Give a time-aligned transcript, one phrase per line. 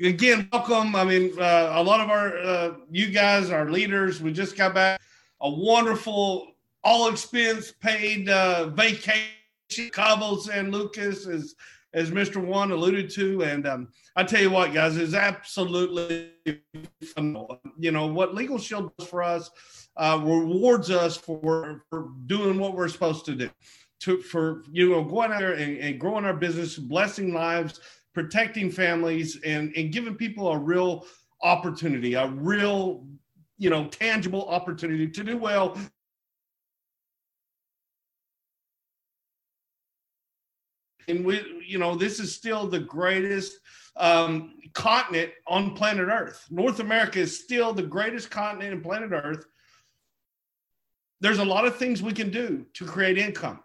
[0.00, 0.96] again, welcome.
[0.96, 4.74] I mean, uh, a lot of our uh, you guys, our leaders, we just got
[4.74, 5.00] back
[5.40, 9.30] a wonderful all expense paid uh, vacation.
[9.92, 11.54] Cabo San Lucas, as
[11.92, 12.44] as Mr.
[12.44, 16.32] Wan alluded to, and um, I tell you what, guys, is absolutely.
[17.78, 19.50] You know what Legal Shield does for us
[19.96, 23.50] uh, rewards us for for doing what we're supposed to do,
[24.00, 27.80] to for you know going out there and, and growing our business, blessing lives,
[28.14, 31.06] protecting families, and and giving people a real
[31.42, 33.06] opportunity, a real
[33.58, 35.76] you know tangible opportunity to do well
[41.10, 43.58] and we, you know, this is still the greatest
[43.96, 46.46] um, continent on planet Earth.
[46.50, 49.44] North America is still the greatest continent in planet Earth.
[51.20, 53.60] There's a lot of things we can do to create income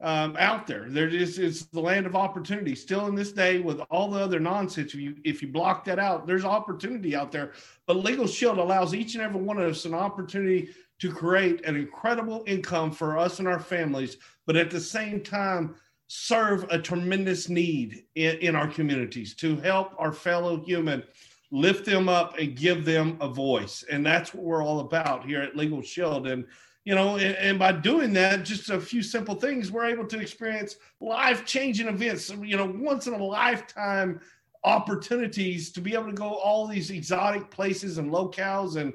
[0.00, 0.86] um, out there.
[0.88, 2.74] There is it's the land of opportunity.
[2.74, 5.98] Still in this day, with all the other nonsense, if you if you block that
[5.98, 7.52] out, there's opportunity out there.
[7.86, 11.76] But Legal Shield allows each and every one of us an opportunity to create an
[11.76, 15.74] incredible income for us and our families, but at the same time
[16.08, 21.02] serve a tremendous need in, in our communities to help our fellow human
[21.50, 25.40] lift them up and give them a voice and that's what we're all about here
[25.40, 26.46] at legal shield and
[26.84, 30.18] you know and, and by doing that just a few simple things we're able to
[30.18, 34.20] experience life changing events you know once in a lifetime
[34.64, 38.76] opportunities to be able to go all these exotic places and locales.
[38.76, 38.92] And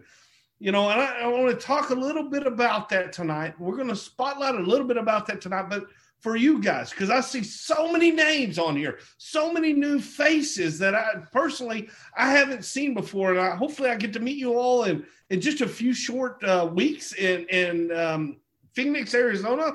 [0.60, 3.60] you know and I, I want to talk a little bit about that tonight.
[3.60, 5.86] We're going to spotlight a little bit about that tonight but
[6.24, 10.80] for you guys because I see so many names on here, so many new faces
[10.80, 14.54] that I personally I haven't seen before, and I, hopefully I get to meet you
[14.54, 18.38] all in in just a few short uh, weeks in in um,
[18.72, 19.74] Phoenix, Arizona.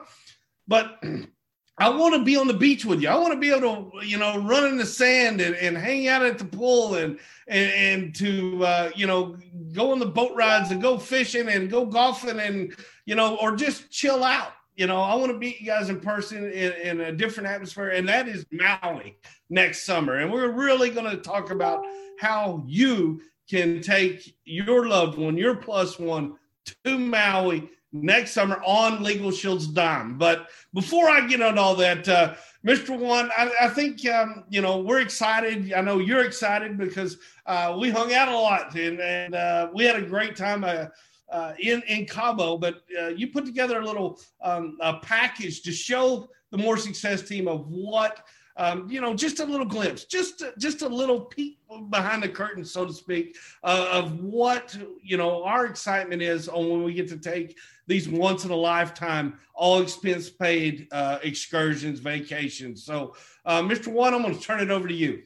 [0.67, 1.03] But
[1.81, 3.11] I want to be on the beach with you.
[3.11, 6.09] I want to be able to, you know, run in the sand and, and hang
[6.09, 9.37] out at the pool and and, and to, uh, you know,
[9.75, 12.75] go on the boat rides and go fishing and go golfing and,
[13.05, 15.99] you know, or just chill out you know, I want to meet you guys in
[15.99, 19.19] person in, in a different atmosphere, and that is Maui
[19.51, 20.15] next summer.
[20.15, 21.85] And we're really going to talk about
[22.21, 26.37] how you can take your loved one, your plus one,
[26.85, 30.17] to Maui next summer on Legal Shield's dime.
[30.17, 32.35] But before I get on all that, uh,
[32.65, 32.97] Mr.
[32.97, 35.73] Wan, I, I think um, you know we're excited.
[35.73, 39.85] I know you're excited because uh, we hung out a lot and, and uh, we
[39.85, 40.63] had a great time.
[40.63, 40.87] Uh,
[41.31, 45.73] uh, in in Cabo, but uh, you put together a little um, a package to
[45.73, 48.25] show the more success team of what
[48.59, 52.65] um, you know, just a little glimpse, just just a little peek behind the curtain,
[52.65, 57.09] so to speak, uh, of what you know our excitement is on when we get
[57.09, 57.57] to take
[57.87, 62.85] these once in a lifetime, all expense paid uh, excursions, vacations.
[62.85, 63.15] So,
[63.47, 63.89] uh, Mr.
[63.89, 65.23] Wan, I'm going to turn it over to you.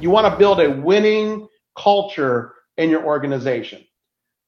[0.00, 1.46] You want to build a winning
[1.76, 3.84] culture in your organization.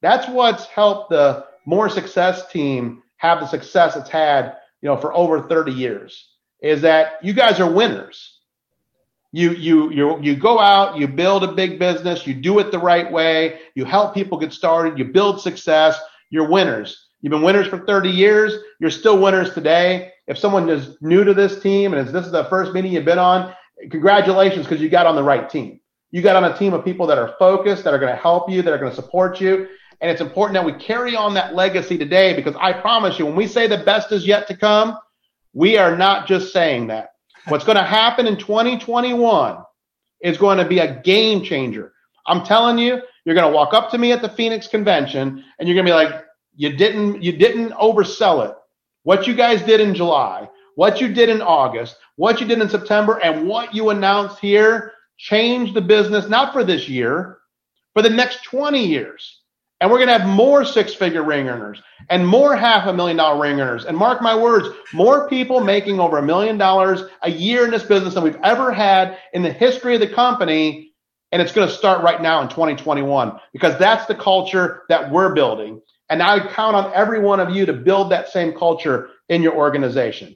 [0.01, 5.13] That's what's helped the more success team have the success it's had, you know, for
[5.13, 6.29] over 30 years.
[6.61, 8.39] Is that you guys are winners.
[9.31, 12.79] You you you you go out, you build a big business, you do it the
[12.79, 15.99] right way, you help people get started, you build success,
[16.29, 17.07] you're winners.
[17.21, 20.11] You've been winners for 30 years, you're still winners today.
[20.27, 23.05] If someone is new to this team and is this is the first meeting you've
[23.05, 23.53] been on,
[23.89, 25.79] congratulations because you got on the right team.
[26.11, 28.49] You got on a team of people that are focused, that are going to help
[28.49, 29.67] you, that are going to support you.
[29.99, 33.35] And it's important that we carry on that legacy today because I promise you, when
[33.35, 34.97] we say the best is yet to come,
[35.53, 37.13] we are not just saying that.
[37.47, 39.57] What's going to happen in 2021
[40.21, 41.93] is going to be a game changer.
[42.25, 45.67] I'm telling you, you're going to walk up to me at the Phoenix convention and
[45.67, 48.55] you're going to be like, you didn't, you didn't oversell it.
[49.03, 52.69] What you guys did in July, what you did in August, what you did in
[52.69, 57.39] September, and what you announced here changed the business, not for this year,
[57.93, 59.39] for the next 20 years.
[59.81, 63.17] And we're going to have more six figure ring earners and more half a million
[63.17, 63.83] dollar ring earners.
[63.83, 67.83] And mark my words, more people making over a million dollars a year in this
[67.83, 70.93] business than we've ever had in the history of the company.
[71.33, 75.33] And it's going to start right now in 2021 because that's the culture that we're
[75.33, 75.81] building.
[76.09, 79.55] And I count on every one of you to build that same culture in your
[79.55, 80.35] organization.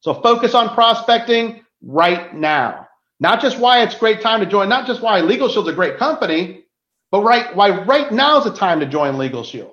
[0.00, 2.86] So focus on prospecting right now.
[3.18, 5.96] Not just why it's great time to join, not just why Legal Shield's a great
[5.96, 6.64] company,
[7.10, 9.72] but right why right now is the time to join Legal Shield.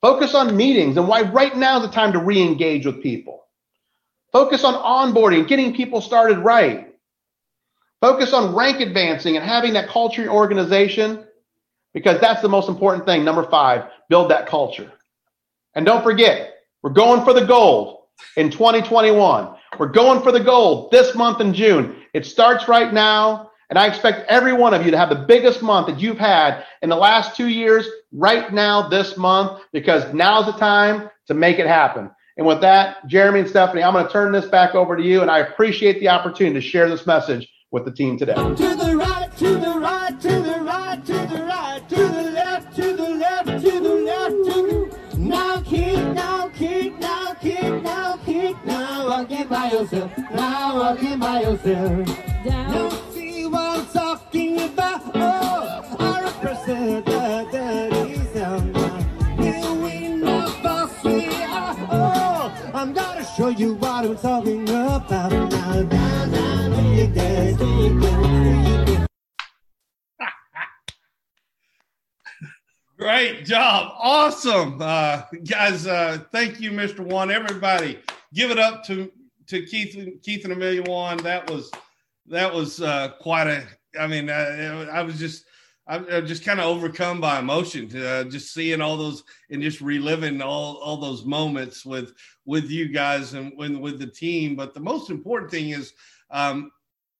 [0.00, 3.44] Focus on meetings and why right now is the time to re-engage with people.
[4.32, 6.94] Focus on onboarding, getting people started right.
[8.00, 11.26] Focus on rank advancing and having that culture in your organization
[11.92, 13.24] because that's the most important thing.
[13.24, 14.90] Number five, build that culture.
[15.74, 17.99] And don't forget, we're going for the gold
[18.36, 19.54] in 2021.
[19.78, 21.96] We're going for the gold this month in June.
[22.12, 23.50] It starts right now.
[23.70, 26.64] And I expect every one of you to have the biggest month that you've had
[26.82, 31.60] in the last two years right now this month because now's the time to make
[31.60, 32.10] it happen.
[32.36, 35.22] And with that, Jeremy and Stephanie, I'm going to turn this back over to you.
[35.22, 38.34] And I appreciate the opportunity to share this message with the team today.
[38.34, 41.88] To the right, to the right, to the right, to the right,
[49.50, 52.06] by yourself, now walking by yourself.
[52.44, 52.70] Down.
[52.70, 55.02] Now see what I'm talking about.
[55.14, 58.76] Oh, I represent the dirty sound.
[59.40, 61.76] Here we know, boss, we are.
[61.90, 65.10] Oh, I'm gonna show you what I'm talking about.
[65.10, 66.50] Now, down, down.
[72.96, 73.94] Great job.
[73.98, 74.76] Awesome.
[74.78, 77.00] Uh, guys, uh, thank you, Mr.
[77.00, 77.30] Wan.
[77.30, 77.98] Everybody,
[78.34, 79.10] give it up to,
[79.50, 81.18] to Keith, Keith and Amelia Wan.
[81.18, 81.70] That was,
[82.26, 83.66] that was uh, quite a,
[83.98, 85.44] I mean, uh, I was just,
[85.86, 89.80] I'm just kind of overcome by emotion to uh, just seeing all those and just
[89.80, 92.12] reliving all, all those moments with
[92.46, 94.54] with you guys and with, with the team.
[94.54, 95.92] But the most important thing is
[96.30, 96.70] um,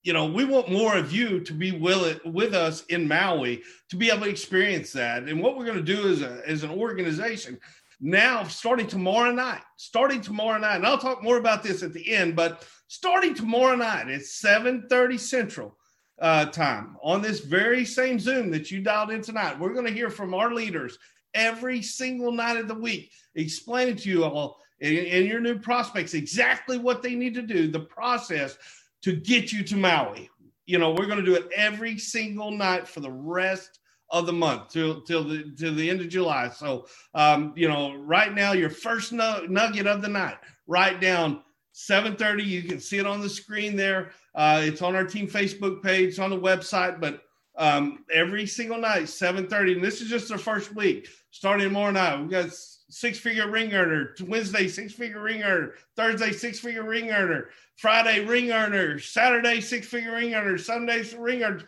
[0.03, 3.95] you know, we want more of you to be will with us in Maui to
[3.95, 5.23] be able to experience that.
[5.23, 7.59] And what we're going to do as, a, as an organization
[8.01, 12.13] now, starting tomorrow night, starting tomorrow night, and I'll talk more about this at the
[12.13, 15.77] end, but starting tomorrow night at 7:30 Central
[16.19, 19.93] uh, time on this very same Zoom that you dialed in tonight, we're going to
[19.93, 20.97] hear from our leaders
[21.35, 26.15] every single night of the week, explaining to you all and, and your new prospects
[26.15, 28.57] exactly what they need to do, the process
[29.03, 30.27] to get you to Maui.
[30.65, 33.79] You know, we're going to do it every single night for the rest
[34.11, 36.49] of the month till till the till the end of July.
[36.49, 36.85] So,
[37.15, 40.37] um, you know, right now your first nugget of the night.
[40.67, 41.41] Write down
[41.73, 42.43] 7:30.
[42.43, 44.11] You can see it on the screen there.
[44.35, 46.19] Uh, it's on our team Facebook page.
[46.19, 47.23] On the website, but
[47.57, 49.75] um, every single night 7:30.
[49.75, 51.07] And this is just the first week.
[51.31, 52.51] Starting tomorrow night, we got
[52.91, 54.13] six figure ring earner.
[54.27, 55.75] Wednesday, six figure ring earner.
[55.95, 57.49] Thursday, six figure ring earner.
[57.77, 58.99] Friday, ring earner.
[58.99, 60.57] Saturday, six figure ring earner.
[60.57, 61.61] Sunday, ring earner.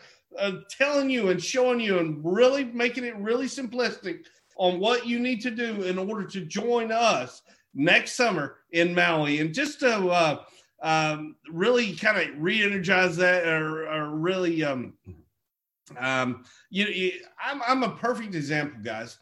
[0.70, 4.26] Telling you and showing you and really making it really simplistic
[4.58, 7.42] on what you need to do in order to join us
[7.74, 9.40] next summer in Maui.
[9.40, 10.44] And just to uh,
[10.82, 14.94] um, really kind of re-energize that or, or really um,
[15.98, 17.12] um, you, you
[17.44, 19.18] I'm, I'm a perfect example guys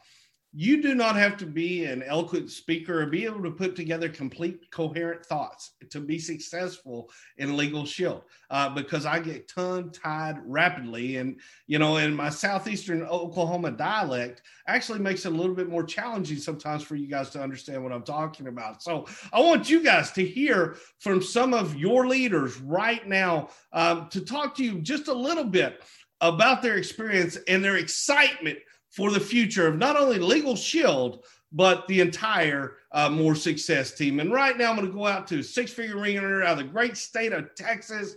[0.53, 4.09] you do not have to be an eloquent speaker or be able to put together
[4.09, 10.37] complete coherent thoughts to be successful in legal shield uh, because i get tongue tied
[10.45, 11.17] rapidly.
[11.17, 15.83] And you know in my southeastern oklahoma dialect actually makes it a little bit more
[15.83, 18.83] challenging sometimes for you guys to understand what i'm talking about.
[18.83, 24.09] So i want you guys to hear from some of your leaders right now um,
[24.09, 25.81] to talk to you just a little bit
[26.19, 28.59] about their experience and their excitement
[28.91, 34.19] for the future of not only Legal Shield, but the entire uh, More Success team.
[34.19, 36.57] And right now, I'm going to go out to six figure ring earner out of
[36.59, 38.15] the great state of Texas,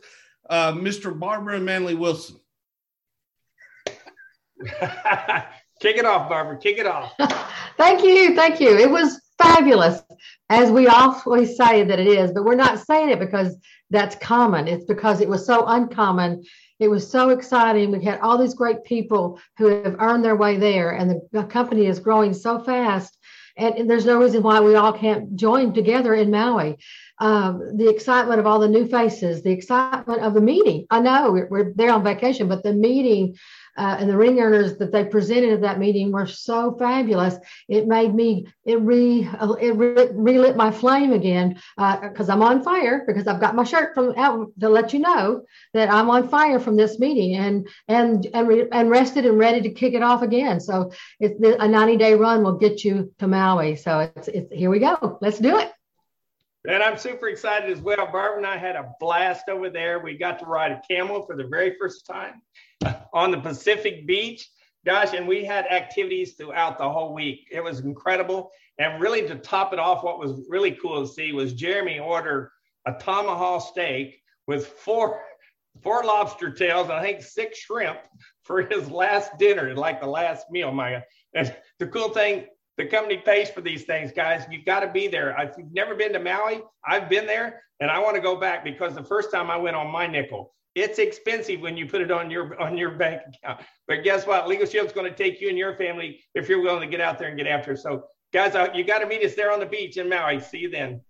[0.51, 1.19] uh, Mr.
[1.19, 2.37] Barbara Manley Wilson.
[5.81, 6.59] Kick it off, Barbara.
[6.59, 7.13] Kick it off.
[7.77, 8.35] thank you.
[8.35, 8.77] Thank you.
[8.79, 10.03] It was fabulous,
[10.49, 13.57] as we always say that it is, but we're not saying it because
[13.91, 14.69] that's common.
[14.69, 16.45] It's because it was so uncommon
[16.81, 17.91] it was so exciting.
[17.91, 21.87] We had all these great people who have earned their way there, and the company
[21.87, 23.17] is growing so fast.
[23.57, 26.77] And, there's no reason why we all can't join together in Maui.
[27.19, 30.87] Um, the excitement of all the new faces, the excitement of the meeting.
[30.91, 33.37] I know we're, we're there on vacation, but the meeting
[33.77, 37.37] uh, and the ring earners that they presented at that meeting were so fabulous.
[37.69, 39.29] It made me it re
[39.61, 43.65] it re, relit my flame again because uh, I'm on fire because I've got my
[43.65, 47.69] shirt from out to let you know that I'm on fire from this meeting and
[47.89, 50.61] and and re, and rested and ready to kick it off again.
[50.61, 53.77] So it's a 90 day run will get you to Maui.
[53.77, 55.19] So it's, it's here we go.
[55.21, 55.73] Let's do it.
[56.67, 58.09] And I'm super excited as well.
[58.11, 59.99] Barbara and I had a blast over there.
[59.99, 62.41] We got to ride a camel for the very first time
[63.13, 64.49] on the Pacific Beach.
[64.87, 67.49] Gosh, and we had activities throughout the whole week.
[67.51, 68.51] It was incredible.
[68.79, 72.51] And really, to top it off, what was really cool to see was Jeremy ordered
[72.87, 75.23] a tomahawk steak with four
[75.83, 77.99] four lobster tails, and I think six shrimp
[78.43, 80.71] for his last dinner, like the last meal.
[80.73, 81.03] My God.
[81.35, 84.45] and the cool thing, the company pays for these things, guys.
[84.51, 85.35] You've got to be there.
[85.39, 88.65] If you've never been to Maui, I've been there, and I want to go back
[88.65, 92.11] because the first time I went on my nickel, it's expensive when you put it
[92.11, 93.61] on your on your bank account.
[93.87, 94.49] But guess what?
[94.49, 97.19] Legal Shield's going to take you and your family if you're willing to get out
[97.19, 97.77] there and get after.
[97.77, 100.41] So, guys, you got to meet us there on the beach in Maui.
[100.41, 101.01] See you then.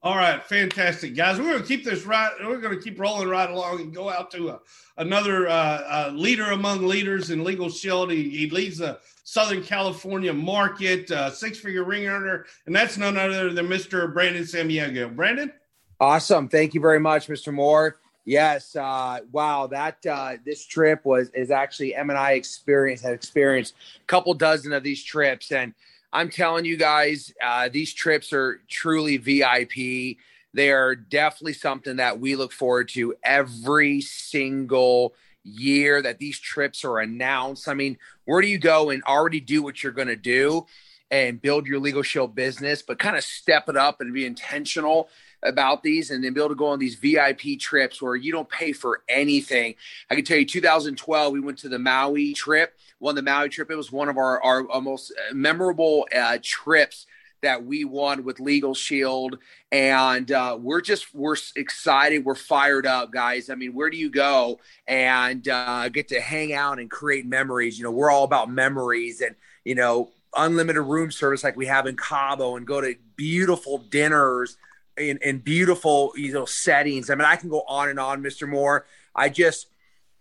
[0.00, 1.40] All right, fantastic, guys.
[1.40, 2.30] We're going to keep this right.
[2.40, 4.60] We're going to keep rolling right along and go out to a,
[4.96, 8.12] another uh, uh, leader among leaders in Legal Shield.
[8.12, 13.52] He, he leads the Southern California market, uh, six-figure ring earner, and that's none other
[13.52, 14.12] than Mr.
[14.14, 15.14] Brandon Samaniego.
[15.14, 15.52] Brandon.
[15.98, 16.48] Awesome.
[16.48, 17.52] Thank you very much, Mr.
[17.52, 17.98] Moore.
[18.24, 18.76] Yes.
[18.76, 19.66] Uh, wow.
[19.66, 24.32] That uh, this trip was is actually M and I experience have experienced a couple
[24.34, 25.74] dozen of these trips, and
[26.12, 30.16] I'm telling you guys, uh, these trips are truly VIP.
[30.54, 36.84] They are definitely something that we look forward to every single year that these trips
[36.84, 37.68] are announced.
[37.68, 40.66] I mean, where do you go and already do what you're going to do
[41.10, 45.08] and build your legal shield business, but kind of step it up and be intentional
[45.42, 48.48] about these and then be able to go on these VIP trips where you don't
[48.48, 49.74] pay for anything.
[50.10, 53.70] I can tell you 2012, we went to the Maui trip, won the Maui trip.
[53.70, 57.06] It was one of our, our, most memorable uh, trips
[57.40, 59.38] that we won with Legal Shield.
[59.70, 62.24] And uh, we're just, we're excited.
[62.24, 63.50] We're fired up, guys.
[63.50, 67.78] I mean, where do you go and uh, get to hang out and create memories?
[67.78, 71.86] You know, we're all about memories and, you know, unlimited room service like we have
[71.86, 74.56] in Cabo and go to beautiful dinners
[74.98, 77.10] in, in beautiful you know settings.
[77.10, 78.48] I mean, I can go on and on, Mr.
[78.48, 78.86] Moore.
[79.14, 79.68] I just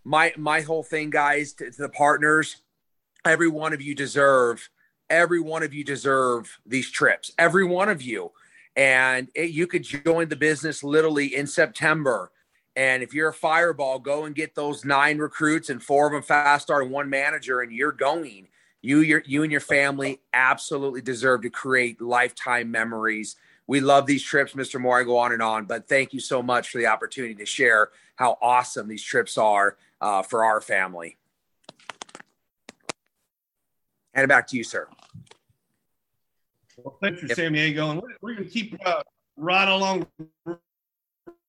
[0.03, 2.57] my my whole thing, guys, to, to the partners,
[3.25, 4.69] every one of you deserve
[5.09, 7.31] every one of you deserve these trips.
[7.37, 8.31] Every one of you.
[8.75, 12.31] And it, you could join the business literally in September.
[12.75, 16.21] And if you're a fireball, go and get those nine recruits and four of them
[16.21, 18.47] fast start and one manager, and you're going.
[18.83, 23.35] You, your, you and your family absolutely deserve to create lifetime memories
[23.67, 24.79] we love these trips, Mr.
[24.79, 24.99] Moore.
[24.99, 27.89] I go on and on, but thank you so much for the opportunity to share
[28.15, 31.17] how awesome these trips are uh, for our family.
[34.13, 34.87] Hand it back to you, sir.
[36.77, 37.37] Well, thanks for yep.
[37.37, 39.03] Samaniego, and we're, we're going to keep uh,
[39.35, 40.07] right along,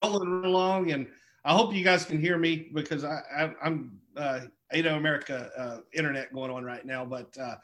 [0.03, 1.07] rolling along, and
[1.45, 4.41] I hope you guys can hear me because I, I, am uh,
[4.73, 7.05] Ado America uh, internet going on right now.
[7.05, 7.57] But uh,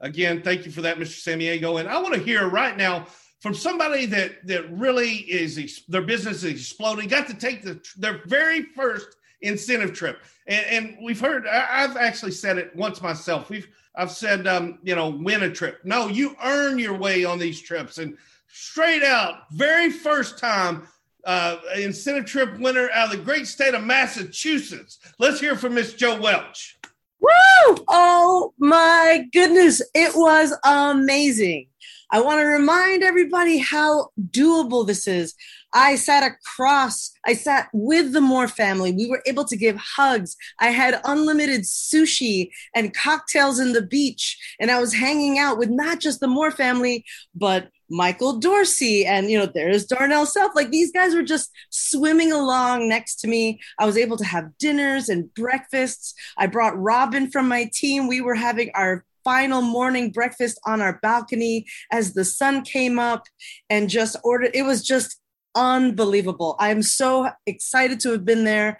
[0.00, 1.22] again, thank you for that, Mr.
[1.22, 3.06] Samaniego, and I want to hear right now
[3.40, 8.22] from somebody that that really is their business is exploding got to take the their
[8.26, 10.22] very first incentive trip.
[10.46, 13.50] And, and we've heard I, have actually said it once myself.
[13.50, 15.80] We've i've said um, you know win a trip.
[15.84, 17.98] No you earn your way on these trips.
[17.98, 18.16] And
[18.48, 20.86] straight out very first time
[21.24, 24.98] uh, incentive trip winner out of the great state of massachusetts.
[25.18, 26.78] Let's hear from miss joe welch.
[27.20, 27.84] Woo!
[27.88, 31.66] Oh my goodness, it was amazing.
[32.12, 35.34] I want to remind everybody how doable this is.
[35.72, 38.92] I sat across, I sat with the Moore family.
[38.92, 40.36] We were able to give hugs.
[40.58, 44.36] I had unlimited sushi and cocktails in the beach.
[44.58, 49.30] And I was hanging out with not just the Moore family, but Michael Dorsey and
[49.30, 53.58] you know there's Darnell Self like these guys were just swimming along next to me
[53.80, 58.20] I was able to have dinners and breakfasts I brought Robin from my team we
[58.20, 63.24] were having our final morning breakfast on our balcony as the sun came up
[63.68, 64.50] and just ordered.
[64.54, 65.20] It was just
[65.54, 66.56] unbelievable.
[66.58, 68.78] I'm so excited to have been there.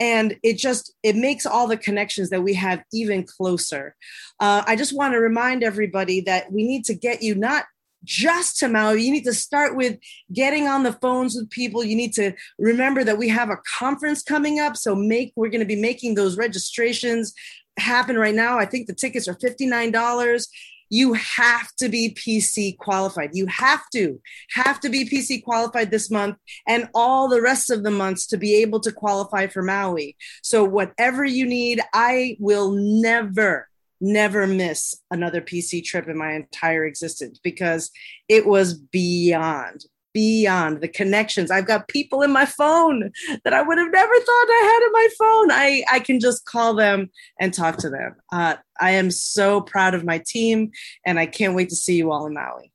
[0.00, 3.94] And it just it makes all the connections that we have even closer.
[4.40, 7.66] Uh, I just want to remind everybody that we need to get you not
[8.04, 9.02] just to Maui.
[9.02, 9.98] You need to start with
[10.32, 11.84] getting on the phones with people.
[11.84, 14.76] You need to remember that we have a conference coming up.
[14.76, 17.32] So make we're going to be making those registrations
[17.78, 18.58] happen right now.
[18.58, 20.46] I think the tickets are $59.
[20.90, 23.30] You have to be PC qualified.
[23.32, 26.36] You have to have to be PC qualified this month
[26.68, 30.16] and all the rest of the months to be able to qualify for Maui.
[30.42, 33.70] So whatever you need, I will never
[34.02, 37.90] never miss another PC trip in my entire existence because
[38.28, 41.50] it was beyond beyond the connections.
[41.50, 43.10] I've got people in my phone
[43.44, 45.50] that I would have never thought I had in my phone.
[45.50, 48.16] I, I can just call them and talk to them.
[48.30, 50.72] Uh, I am so proud of my team
[51.06, 52.72] and I can't wait to see you all in Maui.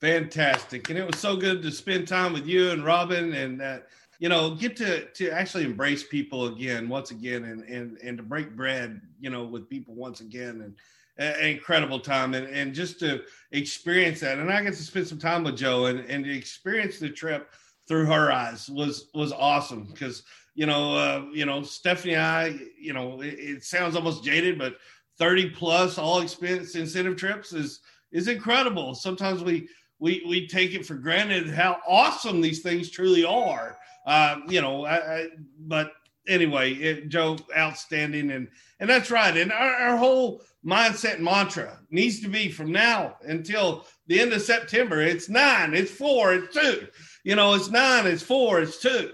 [0.00, 0.88] Fantastic.
[0.88, 3.78] And it was so good to spend time with you and Robin and, uh,
[4.20, 8.22] you know, get to, to actually embrace people again, once again, and, and, and to
[8.22, 10.60] break bread, you know, with people once again.
[10.60, 10.74] And,
[11.18, 15.18] an incredible time and, and just to experience that and i get to spend some
[15.18, 17.52] time with joe and, and to experience the trip
[17.86, 20.22] through her eyes was was awesome because
[20.54, 24.76] you know uh, you know stephanie i you know it, it, sounds almost jaded but
[25.18, 27.80] 30 plus all expense incentive trips is
[28.12, 29.68] is incredible sometimes we
[30.00, 33.76] we we take it for granted how awesome these things truly are.
[34.10, 35.28] Uh, you know, I, I,
[35.68, 35.92] but
[36.26, 38.48] anyway, it, Joe, outstanding, and
[38.80, 39.36] and that's right.
[39.36, 44.42] And our, our whole mindset mantra needs to be from now until the end of
[44.42, 45.00] September.
[45.00, 46.88] It's nine, it's four, it's two.
[47.22, 49.12] You know, it's nine, it's four, it's two.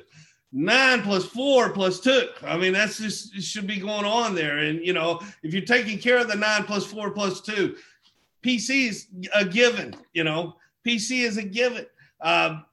[0.50, 2.28] Nine plus four plus two.
[2.42, 4.56] I mean, that's just should be going on there.
[4.60, 7.76] And you know, if you're taking care of the nine plus four plus two,
[8.42, 9.94] PC is a given.
[10.14, 11.84] You know, PC is a given.
[12.22, 12.64] Um,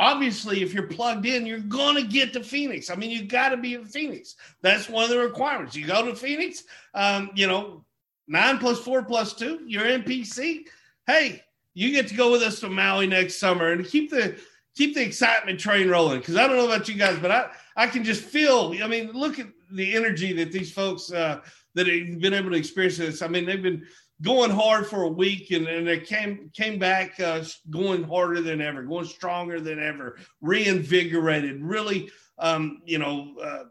[0.00, 2.90] obviously, if you're plugged in, you're going to get to Phoenix.
[2.90, 4.36] I mean, you got to be in Phoenix.
[4.62, 5.76] That's one of the requirements.
[5.76, 7.84] You go to Phoenix, um, you know,
[8.26, 10.64] nine plus four plus two, you're in PC.
[11.06, 11.42] Hey,
[11.74, 14.38] you get to go with us to Maui next summer and keep the
[14.76, 16.20] keep the excitement train rolling.
[16.20, 18.74] Because I don't know about you guys, but I I can just feel.
[18.82, 21.40] I mean, look at the energy that these folks uh,
[21.74, 23.22] that have been able to experience this.
[23.22, 23.86] I mean, they've been
[24.24, 28.60] going hard for a week and, and they came came back uh, going harder than
[28.60, 31.62] ever, going stronger than ever, reinvigorated.
[31.62, 33.34] Really, um, you know.
[33.42, 33.64] Uh,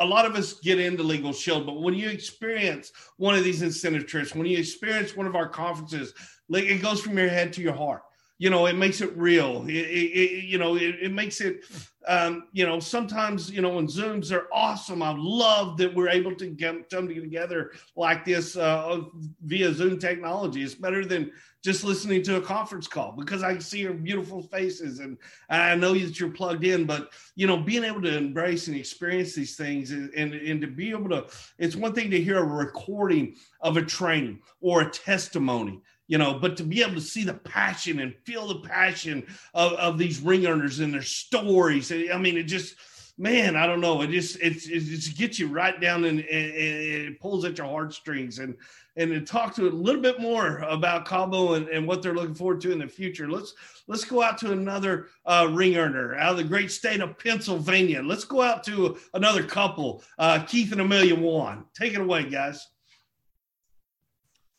[0.00, 3.62] a lot of us get into legal shield but when you experience one of these
[3.62, 6.12] incentive trips when you experience one of our conferences
[6.48, 8.02] like it goes from your head to your heart
[8.38, 9.64] you know it makes it real.
[9.68, 11.64] It, it, you know it, it makes it
[12.06, 16.34] um, you know sometimes you know when zooms are awesome i love that we're able
[16.34, 19.00] to get come together like this uh,
[19.44, 20.62] via zoom technology.
[20.62, 24.98] It's better than just listening to a conference call because i see your beautiful faces
[24.98, 25.16] and
[25.48, 29.34] i know that you're plugged in but you know being able to embrace and experience
[29.34, 31.24] these things and, and, and to be able to
[31.58, 36.34] it's one thing to hear a recording of a training or a testimony you know,
[36.34, 40.20] but to be able to see the passion and feel the passion of, of these
[40.20, 41.90] ring earners and their stories.
[41.90, 42.74] I mean, it just,
[43.16, 44.02] man, I don't know.
[44.02, 47.58] It just, it's, it just gets you right down and, and, and it pulls at
[47.58, 48.54] your heartstrings and,
[48.96, 52.34] and to talk to a little bit more about Cabo and, and what they're looking
[52.34, 53.30] forward to in the future.
[53.30, 53.54] Let's,
[53.88, 58.02] let's go out to another uh, ring earner out of the great state of Pennsylvania.
[58.02, 61.64] Let's go out to another couple, uh, Keith and Amelia Wan.
[61.74, 62.68] Take it away, guys.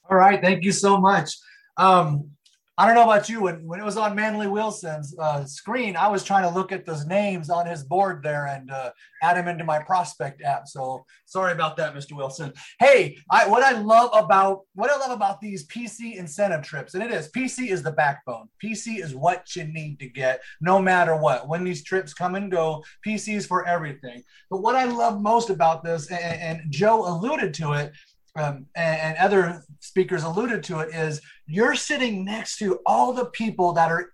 [0.10, 1.36] All right, thank you so much.
[1.78, 2.32] Um,
[2.78, 3.42] I don't know about you.
[3.42, 6.86] When, when it was on Manly Wilson's uh, screen, I was trying to look at
[6.86, 8.92] those names on his board there and uh,
[9.24, 10.68] add him into my prospect app.
[10.68, 12.18] So sorry about that, Mr.
[12.18, 12.52] Wilson.
[12.80, 17.04] Hey, I, what I love about what I love about these PC incentive trips, and
[17.04, 18.50] it is PC is the backbone.
[18.62, 21.48] PC is what you need to get, no matter what.
[21.48, 24.22] When these trips come and go, PC is for everything.
[24.50, 27.94] But what I love most about this, and, and Joe alluded to it,
[28.36, 33.26] um, and, and other speakers alluded to it, is you're sitting next to all the
[33.26, 34.12] people that are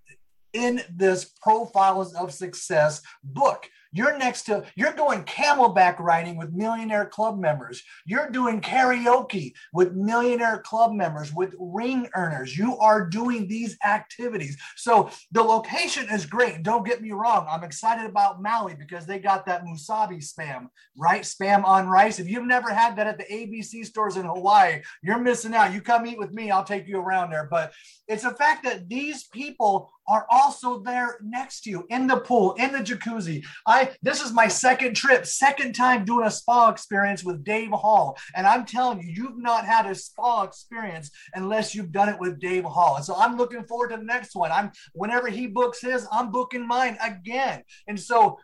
[0.53, 7.05] in this profiles of success book you're next to, you're going camelback riding with millionaire
[7.05, 7.83] club members.
[8.05, 12.57] You're doing karaoke with millionaire club members, with ring earners.
[12.57, 14.57] You are doing these activities.
[14.75, 16.63] So the location is great.
[16.63, 17.45] Don't get me wrong.
[17.49, 21.23] I'm excited about Maui because they got that musubi spam, right?
[21.23, 22.19] Spam on rice.
[22.19, 25.73] If you've never had that at the ABC stores in Hawaii, you're missing out.
[25.73, 27.47] You come eat with me, I'll take you around there.
[27.49, 27.73] But
[28.07, 32.53] it's a fact that these people are also there next to you in the pool,
[32.53, 33.43] in the jacuzzi.
[33.67, 38.17] I this is my second trip, second time doing a spa experience with Dave Hall.
[38.35, 42.39] And I'm telling you, you've not had a spa experience unless you've done it with
[42.39, 42.95] Dave Hall.
[42.95, 44.51] And so I'm looking forward to the next one.
[44.51, 47.63] I'm whenever he books his, I'm booking mine again.
[47.87, 48.39] And so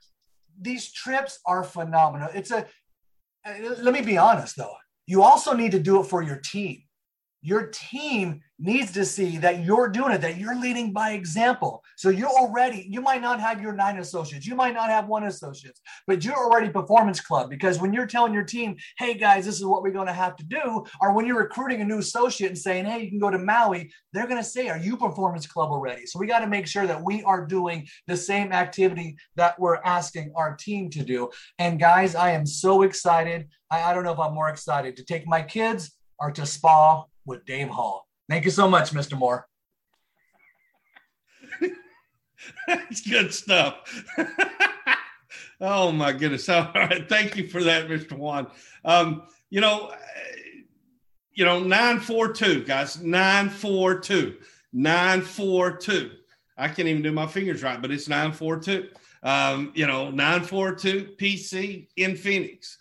[0.59, 2.29] these trips are phenomenal.
[2.33, 2.65] It's a
[3.79, 4.75] let me be honest though.
[5.05, 6.81] You also need to do it for your team.
[7.41, 11.83] Your team needs to see that you're doing it, that you're leading by example.
[11.95, 15.23] So you're already, you might not have your nine associates, you might not have one
[15.25, 19.57] associates, but you're already performance club because when you're telling your team, hey guys, this
[19.57, 22.49] is what we're going to have to do, or when you're recruiting a new associate
[22.49, 25.45] and saying, hey, you can go to Maui, they're going to say, are you performance
[25.45, 26.07] club already?
[26.07, 29.77] So we got to make sure that we are doing the same activity that we're
[29.85, 31.29] asking our team to do.
[31.59, 33.47] And guys, I am so excited.
[33.69, 37.05] I, I don't know if I'm more excited to take my kids or to spa
[37.27, 38.07] with Dave Hall.
[38.29, 39.17] Thank you so much, Mr.
[39.17, 39.47] Moore.
[42.67, 44.05] That's good stuff.
[45.61, 46.47] oh my goodness!
[46.49, 48.13] All right, thank you for that, Mr.
[48.13, 48.47] Wan.
[48.85, 49.93] Um, you know,
[51.33, 54.37] you know, nine four two guys, nine four two,
[54.73, 56.11] nine four two.
[56.57, 58.89] I can't even do my fingers right, but it's nine four two.
[59.23, 62.77] Um, you know, nine four two PC in Phoenix.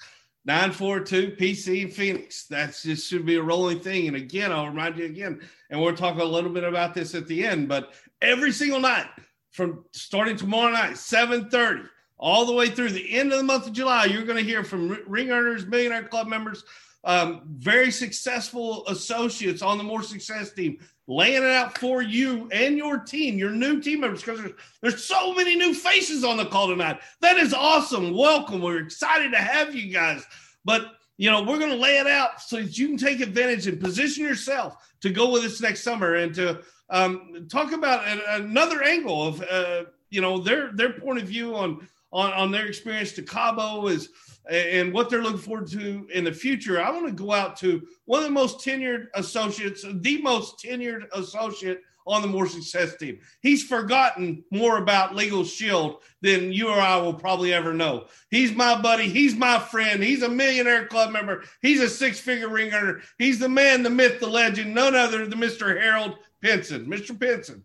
[0.46, 2.46] 942 PC in Phoenix.
[2.46, 4.06] That's just should be a rolling thing.
[4.06, 7.26] And again, I'll remind you again, and we'll talk a little bit about this at
[7.26, 9.06] the end, but every single night
[9.50, 13.72] from starting tomorrow night, 7:30, all the way through the end of the month of
[13.72, 16.62] July, you're going to hear from ring earners, millionaire club members,
[17.02, 22.76] um, very successful associates on the more success team laying it out for you and
[22.76, 26.46] your team, your new team members, because there's, there's so many new faces on the
[26.46, 27.00] call tonight.
[27.20, 28.14] That is awesome.
[28.14, 28.60] Welcome.
[28.60, 30.24] We're excited to have you guys.
[30.64, 33.66] But you know, we're going to lay it out so that you can take advantage
[33.66, 38.04] and position yourself to go with us next summer and to um, talk about
[38.40, 42.66] another angle of uh, you know their their point of view on on, on their
[42.66, 44.10] experience to Cabo is
[44.48, 46.80] and what they're looking forward to in the future.
[46.80, 51.06] I want to go out to one of the most tenured associates, the most tenured
[51.12, 53.18] associate on the More Success team.
[53.40, 58.06] He's forgotten more about Legal Shield than you or I will probably ever know.
[58.30, 59.08] He's my buddy.
[59.08, 60.02] He's my friend.
[60.02, 61.42] He's a millionaire club member.
[61.62, 63.00] He's a six figure ring earner.
[63.18, 65.80] He's the man, the myth, the legend, none other than Mr.
[65.80, 66.86] Harold Pinson.
[66.86, 67.18] Mr.
[67.18, 67.64] Pinson.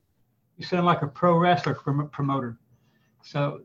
[0.57, 2.57] You sound like a pro wrestler promoter.
[3.23, 3.61] So,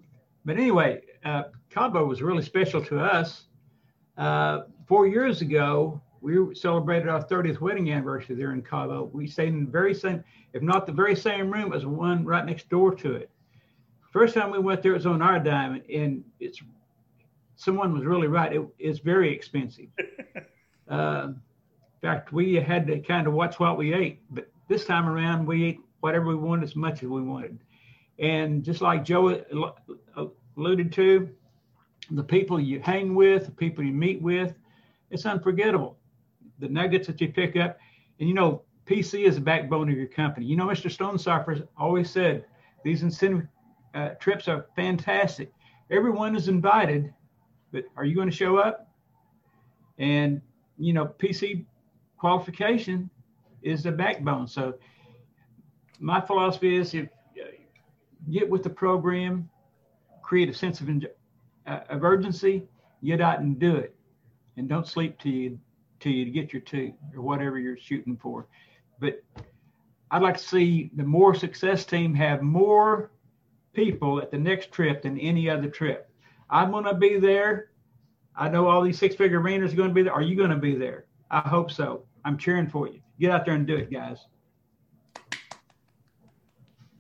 [0.47, 3.47] but anyway, uh, Cabo was really special to us.
[4.17, 9.11] Uh, four years ago, we celebrated our 30th wedding anniversary there in Cabo.
[9.13, 12.25] We stayed in the very same, if not the very same room as the one
[12.25, 13.29] right next door to it.
[14.13, 16.63] First time we went there, it was on our dime, and it's
[17.57, 18.53] someone was really right.
[18.55, 19.89] It, it's very expensive.
[20.89, 21.41] uh, in
[22.01, 25.65] fact, we had to kind of watch what we ate, but this time around, we
[25.65, 27.59] ate whatever we wanted as much as we wanted.
[28.19, 29.43] And just like Joe
[30.57, 31.29] alluded to,
[32.11, 34.55] the people you hang with, the people you meet with,
[35.11, 35.99] it's unforgettable.
[36.59, 37.79] The nuggets that you pick up,
[38.19, 40.47] and you know, PC is the backbone of your company.
[40.47, 40.91] You know, Mr.
[40.91, 42.45] Stonecipher always said
[42.85, 43.47] these incentive
[43.95, 45.53] uh, trips are fantastic.
[45.91, 47.13] Everyone is invited,
[47.73, 48.89] but are you going to show up?
[49.99, 50.41] And
[50.79, 51.65] you know, PC
[52.19, 53.11] qualification
[53.63, 54.47] is the backbone.
[54.47, 54.75] So
[55.99, 57.09] my philosophy is if
[58.31, 59.49] get with the program,
[60.23, 60.89] create a sense of,
[61.67, 62.65] uh, of urgency,
[63.05, 63.95] get out and do it,
[64.57, 65.59] and don't sleep till you
[65.99, 68.47] till you get your two or whatever you're shooting for.
[69.01, 69.23] But
[70.11, 73.11] I'd like to see the more success team have more
[73.73, 76.11] people at the next trip than any other trip.
[76.49, 77.71] I'm going to be there.
[78.35, 80.13] I know all these six figure arenas are going to be there.
[80.13, 81.07] Are you going to be there?
[81.31, 82.05] I hope so.
[82.25, 83.01] I'm cheering for you.
[83.19, 84.19] Get out there and do it, guys.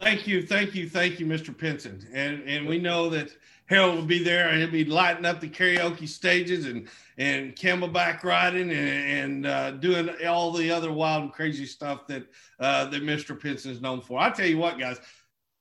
[0.06, 1.56] Thank you, thank you, thank you, Mr.
[1.56, 2.06] Pinson.
[2.12, 5.48] And and we know that Harold will be there and he'll be lighting up the
[5.48, 6.86] karaoke stages and
[7.18, 12.24] and camelback riding and, and uh, doing all the other wild and crazy stuff that
[12.60, 13.38] uh, that Mr.
[13.38, 14.20] Pinson is known for.
[14.20, 15.00] I tell you what, guys,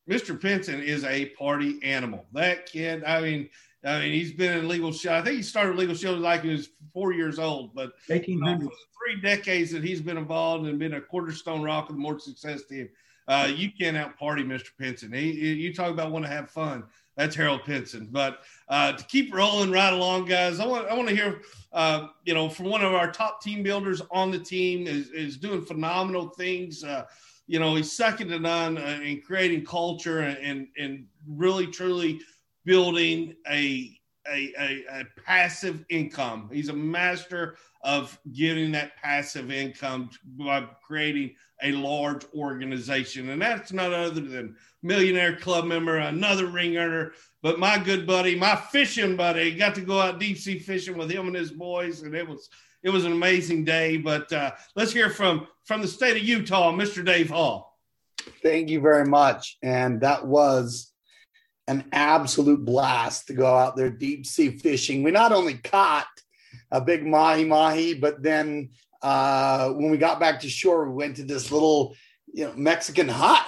[0.08, 0.40] Mr.
[0.40, 2.28] Pinson is a party animal.
[2.32, 3.50] That kid, I mean,
[3.84, 5.16] I mean, he's been in legal show.
[5.16, 8.68] I think he started legal show like he was four years old, but 1800.
[8.68, 12.20] Uh, three decades that he's been involved and been a cornerstone rock of the More
[12.20, 12.90] Success team.
[13.28, 14.70] Uh, you can't out party Mr.
[14.78, 15.12] Pinson.
[15.12, 16.84] He, you talk about want to have fun.
[17.18, 18.10] That's Harold Pinson.
[18.12, 22.08] But uh, to keep rolling right along, guys, I want I want to hear, uh,
[22.26, 25.62] you know, from one of our top team builders on the team is, is doing
[25.62, 26.84] phenomenal things.
[26.84, 27.06] Uh,
[27.48, 32.20] you know, he's second to none uh, in creating culture and, and, and really truly
[32.66, 36.50] building a, a, a, a passive income.
[36.52, 43.30] He's a master of getting that passive income by creating a large organization.
[43.30, 48.36] And that's not other than millionaire club member, another ring earner, but my good buddy,
[48.36, 52.02] my fishing buddy, got to go out deep sea fishing with him and his boys.
[52.02, 52.50] And it was,
[52.82, 56.72] it was an amazing day, but uh, let's hear from, from the state of Utah,
[56.72, 57.06] Mr.
[57.06, 57.78] Dave Hall.
[58.42, 59.58] Thank you very much.
[59.62, 60.92] And that was
[61.68, 65.04] an absolute blast to go out there deep sea fishing.
[65.04, 66.08] We not only caught
[66.72, 67.94] a big mahi mahi.
[67.94, 68.70] But then
[69.02, 71.96] uh, when we got back to shore, we went to this little
[72.34, 73.46] you know Mexican hut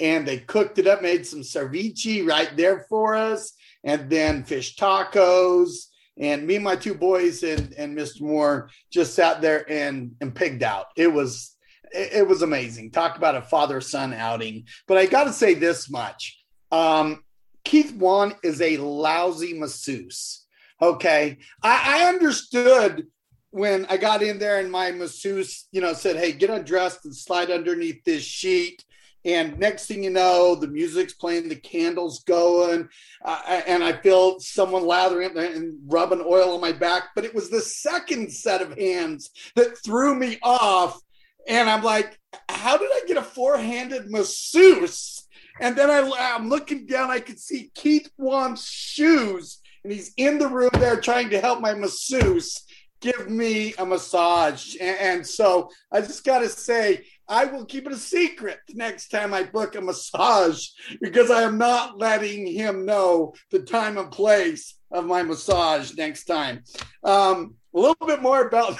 [0.00, 3.52] and they cooked it up, made some ceviche right there for us,
[3.84, 5.86] and then fish tacos.
[6.18, 8.22] And me and my two boys and, and Mr.
[8.22, 10.86] Moore just sat there and, and pigged out.
[10.96, 11.56] It was
[11.92, 12.92] it, was amazing.
[12.92, 14.66] Talk about a father son outing.
[14.86, 16.38] But I got to say this much:
[16.70, 17.24] um,
[17.64, 20.39] Keith Wan is a lousy masseuse.
[20.82, 21.38] Okay.
[21.62, 23.06] I, I understood
[23.50, 27.14] when I got in there and my masseuse, you know, said, Hey, get undressed and
[27.14, 28.84] slide underneath this sheet.
[29.24, 32.88] And next thing you know, the music's playing, the candles going,
[33.22, 37.08] uh, and I feel someone lathering and rubbing oil on my back.
[37.14, 40.98] But it was the second set of hands that threw me off.
[41.46, 45.26] And I'm like, how did I get a four handed masseuse?
[45.60, 50.38] And then I, I'm looking down, I could see Keith Wan's shoes and he's in
[50.38, 52.64] the room there trying to help my masseuse
[53.00, 54.76] give me a massage.
[54.80, 59.08] And, and so I just got to say, I will keep it a secret next
[59.08, 60.66] time I book a massage
[61.00, 66.24] because I am not letting him know the time and place of my massage next
[66.24, 66.64] time.
[67.04, 68.76] Um, a little bit more about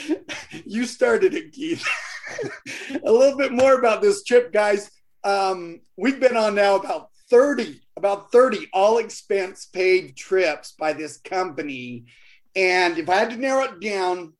[0.64, 1.86] you started it, Keith.
[3.04, 4.90] a little bit more about this trip, guys.
[5.22, 11.18] Um, we've been on now about 30, about 30 all expense paid trips by this
[11.18, 12.04] company.
[12.56, 14.32] And if I had to narrow it down,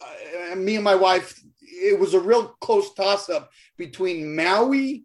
[0.00, 5.04] uh, me and my wife, it was a real close toss up between Maui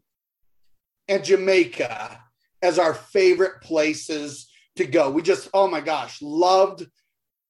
[1.07, 2.19] and Jamaica
[2.61, 5.09] as our favorite places to go.
[5.09, 6.85] We just, oh my gosh, loved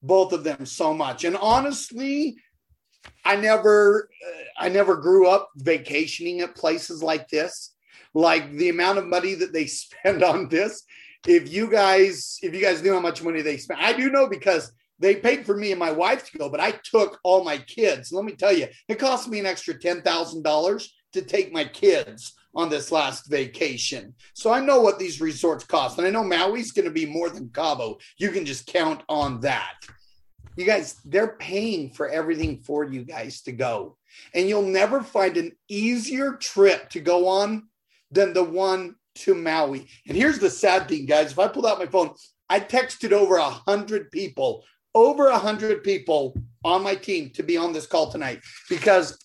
[0.02, 1.24] both of them so much.
[1.24, 2.36] And honestly,
[3.24, 7.74] I never, uh, I never grew up vacationing at places like this.
[8.14, 10.84] Like the amount of money that they spend on this.
[11.28, 14.28] If you guys, if you guys knew how much money they spent, I do know
[14.28, 17.58] because they paid for me and my wife to go, but I took all my
[17.58, 18.12] kids.
[18.12, 21.64] Let me tell you, it cost me an extra ten thousand dollars to take my
[21.64, 24.14] kids on this last vacation.
[24.34, 25.98] So I know what these resorts cost.
[25.98, 27.98] And I know Maui's going to be more than Cabo.
[28.18, 29.76] You can just count on that.
[30.56, 33.98] You guys, they're paying for everything for you guys to go.
[34.36, 37.68] And you'll never find an easier trip to go on
[38.14, 39.88] than the one to Maui.
[40.08, 41.32] And here's the sad thing, guys.
[41.32, 42.14] If I pulled out my phone,
[42.50, 44.64] I texted over a hundred people,
[44.96, 49.18] over a hundred people on my team to be on this call tonight because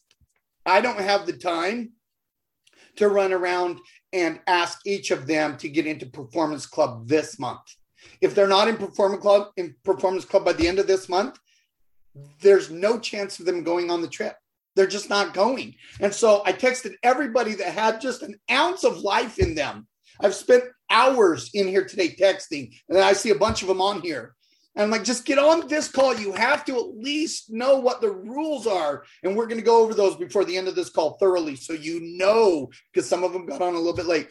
[0.66, 1.92] I don't have the time
[2.96, 3.79] to run around
[4.12, 7.61] and ask each of them to get into performance club this month.
[8.20, 11.38] If they're not in performance club in performance club by the end of this month,
[12.40, 14.37] there's no chance of them going on the trip.
[14.79, 15.75] They're just not going.
[15.99, 19.88] And so I texted everybody that had just an ounce of life in them.
[20.21, 24.03] I've spent hours in here today texting, and I see a bunch of them on
[24.03, 24.37] here.
[24.77, 26.17] And I'm like, just get on this call.
[26.17, 29.03] You have to at least know what the rules are.
[29.25, 31.57] And we're going to go over those before the end of this call thoroughly.
[31.57, 34.29] So you know, because some of them got on a little bit late.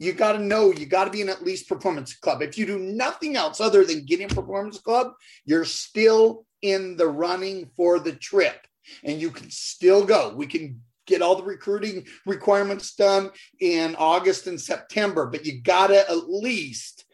[0.00, 2.42] You got to know, you got to be in at least performance club.
[2.42, 5.12] If you do nothing else other than get in performance club,
[5.44, 8.66] you're still in the running for the trip
[9.04, 10.32] and you can still go.
[10.34, 15.88] We can get all the recruiting requirements done in August and September, but you got
[15.88, 17.04] to at least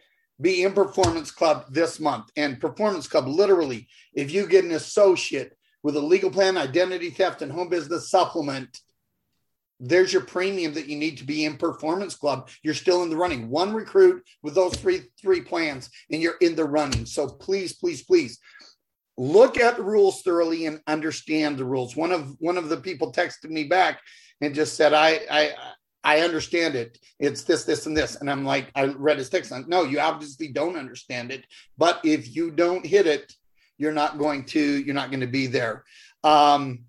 [0.41, 2.31] be in Performance Club this month.
[2.37, 7.43] And Performance Club, literally, if you get an associate with a legal plan, identity theft,
[7.43, 8.81] and home business supplement,
[9.81, 12.49] there's your premium that you need to be in Performance Club.
[12.63, 13.49] You're still in the running.
[13.49, 17.07] One recruit with those three three plans, and you're in the running.
[17.07, 18.39] So please, please, please
[19.17, 21.97] look at the rules thoroughly and understand the rules.
[21.97, 24.01] One of one of the people texted me back
[24.41, 25.55] and just said, I I
[26.05, 26.99] I understand it.
[27.19, 28.17] It's this, this, and this.
[28.17, 29.51] And I'm like, I read his text.
[29.51, 31.47] Like, no, you obviously don't understand it.
[31.79, 33.33] But if you don't hit it,
[33.79, 35.83] you're not going to, you're not going to be there.
[36.23, 36.81] Um,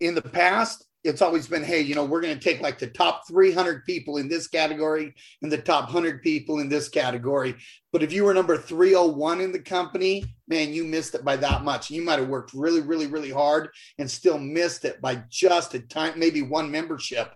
[0.00, 2.86] in the past, it's always been, hey, you know, we're going to take like the
[2.86, 7.54] top 300 people in this category and the top 100 people in this category.
[7.92, 11.64] But if you were number 301 in the company, man, you missed it by that
[11.64, 11.90] much.
[11.90, 15.80] You might have worked really, really, really hard and still missed it by just a
[15.80, 17.34] time, maybe one membership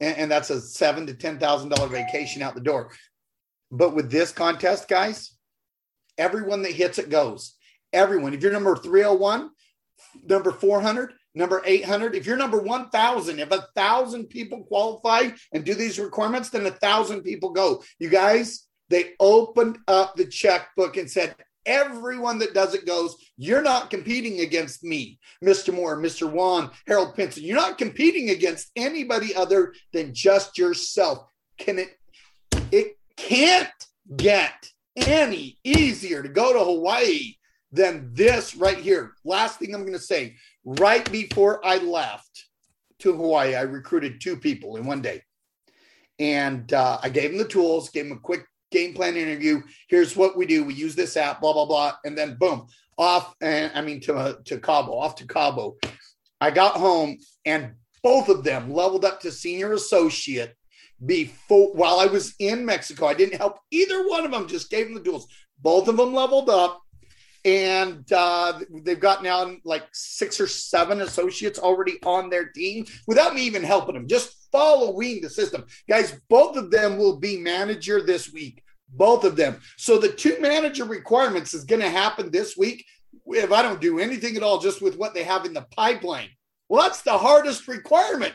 [0.00, 2.90] and, and that's a seven to ten thousand dollar vacation out the door.
[3.70, 5.32] But with this contest, guys,
[6.18, 7.54] everyone that hits it goes.
[7.92, 8.34] Everyone.
[8.34, 9.50] If you're number 301,
[10.28, 15.74] number 400, number 800, if you're number 1000, if a thousand people qualify and do
[15.74, 17.82] these requirements, then a thousand people go.
[17.98, 23.62] You guys, they opened up the checkbook and said, everyone that does it goes, You're
[23.62, 25.74] not competing against me, Mr.
[25.74, 26.30] Moore, Mr.
[26.30, 27.44] Wan, Harold Pinson.
[27.44, 31.26] You're not competing against anybody other than just yourself.
[31.58, 31.98] Can it,
[32.72, 33.68] it can't
[34.16, 37.34] get any easier to go to Hawaii
[37.72, 39.12] than this right here.
[39.24, 42.46] Last thing I'm going to say right before I left
[42.98, 45.22] to Hawaii, I recruited two people in one day.
[46.18, 49.62] And uh, I gave them the tools, gave them a quick game plan interview.
[49.88, 50.64] Here's what we do.
[50.64, 51.92] We use this app, blah, blah, blah.
[52.04, 52.66] And then boom,
[52.98, 53.34] off.
[53.40, 55.76] And I mean, to, uh, to Cabo, off to Cabo.
[56.40, 60.54] I got home and both of them leveled up to senior associate
[61.04, 63.06] before while I was in Mexico.
[63.06, 65.28] I didn't help either one of them, just gave them the tools.
[65.60, 66.82] Both of them leveled up.
[67.46, 73.34] And uh, they've got now like six or seven associates already on their team without
[73.34, 75.64] me even helping them, just following the system.
[75.88, 79.60] Guys, both of them will be manager this week both of them.
[79.76, 82.84] So the two manager requirements is going to happen this week
[83.26, 86.28] if I don't do anything at all just with what they have in the pipeline.
[86.68, 88.34] Well, that's the hardest requirement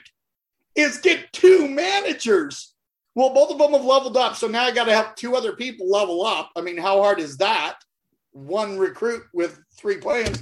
[0.76, 2.74] is get two managers.
[3.16, 4.36] Well, both of them have leveled up.
[4.36, 6.52] So now I got to have two other people level up.
[6.56, 7.78] I mean, how hard is that?
[8.32, 10.42] One recruit with three plans.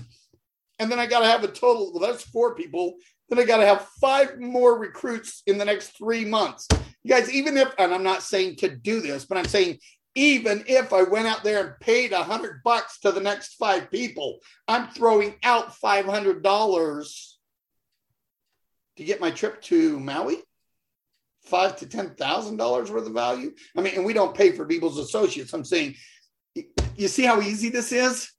[0.80, 2.96] And then I got to have a total, well, that's four people.
[3.30, 6.68] Then I got to have five more recruits in the next three months.
[7.04, 9.80] You guys, even if, and I'm not saying to do this, but I'm saying
[10.16, 13.92] even if I went out there and paid a hundred bucks to the next five
[13.92, 17.38] people, I'm throwing out five hundred dollars
[18.98, 20.38] to get my trip to Maui?
[21.44, 23.54] Five to ten thousand dollars worth of value.
[23.78, 25.54] I mean, and we don't pay for people's associates.
[25.54, 25.96] I'm saying,
[27.00, 28.32] you see how easy this is.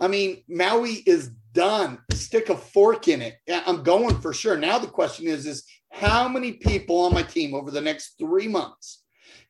[0.00, 1.98] I mean, Maui is done.
[2.12, 3.36] Stick a fork in it.
[3.48, 4.56] I'm going for sure.
[4.56, 8.48] Now the question is, is how many people on my team over the next three
[8.48, 9.04] months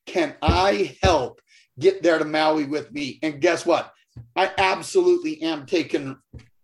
[0.06, 1.40] can I help
[1.78, 3.18] get there to Maui with me?
[3.22, 3.92] And guess what?
[4.36, 6.16] I absolutely am taking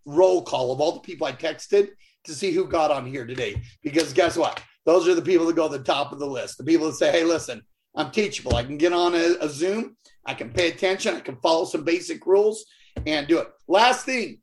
[0.04, 1.90] roll call of all the people I texted
[2.24, 3.62] to see who got on here today.
[3.82, 4.62] Because guess what?
[4.84, 6.58] Those are the people that go to the top of the list.
[6.58, 7.62] The people that say, hey, listen,
[7.94, 8.56] I'm teachable.
[8.56, 9.96] I can get on a, a Zoom.
[10.24, 11.16] I can pay attention.
[11.16, 12.64] I can follow some basic rules
[13.06, 13.48] and do it.
[13.66, 14.40] Last thing,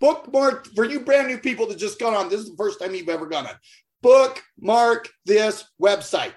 [0.00, 2.28] bookmark for you brand new people that just got on.
[2.28, 3.54] This is the first time you've ever gone on.
[4.02, 6.34] Bookmark this website.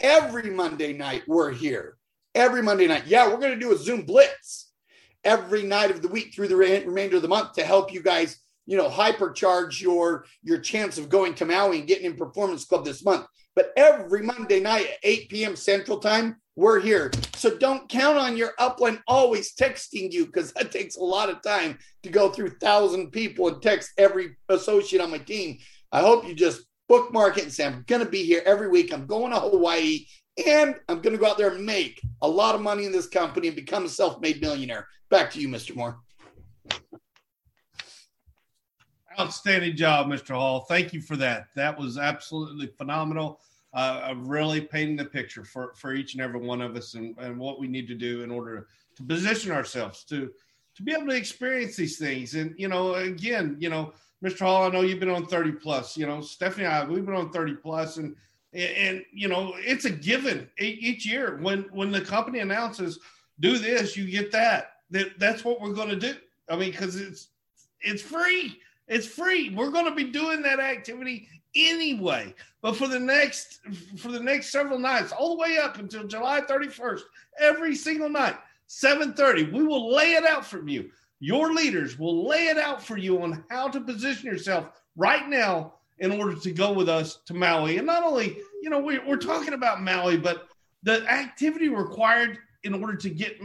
[0.00, 1.96] Every Monday night, we're here.
[2.34, 3.04] Every Monday night.
[3.06, 4.72] Yeah, we're going to do a Zoom blitz
[5.22, 8.02] every night of the week through the re- remainder of the month to help you
[8.02, 12.64] guys, you know, hypercharge your your chance of going to Maui and getting in Performance
[12.64, 13.26] Club this month.
[13.56, 15.56] But every Monday night at 8 p.m.
[15.56, 17.10] Central Time, we're here.
[17.36, 21.42] So don't count on your upline always texting you because that takes a lot of
[21.42, 25.58] time to go through thousand people and text every associate on my team.
[25.92, 28.92] I hope you just bookmark it and say, I'm going to be here every week.
[28.92, 30.06] I'm going to Hawaii
[30.46, 33.08] and I'm going to go out there and make a lot of money in this
[33.08, 34.88] company and become a self made millionaire.
[35.10, 35.74] Back to you, Mr.
[35.76, 35.98] Moore.
[39.18, 40.34] Outstanding job, Mr.
[40.34, 40.60] Hall.
[40.60, 41.46] Thank you for that.
[41.54, 43.40] That was absolutely phenomenal.
[43.72, 47.36] Uh, really painting the picture for, for each and every one of us and, and
[47.36, 50.30] what we need to do in order to position ourselves to
[50.76, 52.34] to be able to experience these things.
[52.34, 53.92] And you know, again, you know,
[54.24, 54.40] Mr.
[54.40, 55.96] Hall, I know you've been on 30 plus.
[55.96, 58.14] You know, Stephanie and I, we've been on 30 plus, and
[58.52, 63.00] and you know, it's a given each year when when the company announces
[63.40, 64.72] do this, you get that.
[64.90, 66.14] That that's what we're going to do.
[66.48, 67.28] I mean, because it's
[67.80, 68.60] it's free.
[68.88, 69.50] It's free.
[69.50, 72.34] We're going to be doing that activity anyway.
[72.60, 73.60] But for the next
[73.98, 77.02] for the next several nights, all the way up until July 31st,
[77.38, 78.36] every single night,
[78.68, 80.90] 7:30, we will lay it out for you.
[81.20, 85.74] Your leaders will lay it out for you on how to position yourself right now
[85.98, 87.78] in order to go with us to Maui.
[87.78, 90.48] And not only, you know, we, we're talking about Maui, but
[90.82, 93.38] the activity required in order to get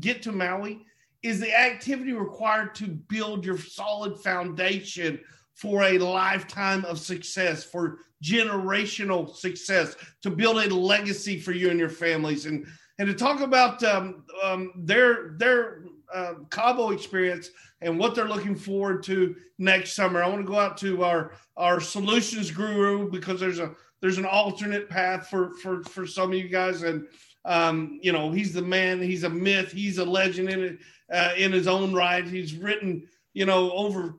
[0.00, 0.84] get to Maui
[1.28, 5.20] is the activity required to build your solid foundation
[5.54, 11.78] for a lifetime of success, for generational success, to build a legacy for you and
[11.78, 12.66] your families, and
[12.98, 17.50] and to talk about um, um, their their uh, Cabo experience
[17.82, 20.22] and what they're looking forward to next summer.
[20.22, 24.24] I want to go out to our our solutions guru because there's a there's an
[24.24, 27.06] alternate path for for for some of you guys and
[27.48, 30.78] um, you know he's the man he's a myth he's a legend in
[31.12, 34.16] uh, in his own right he's written you know over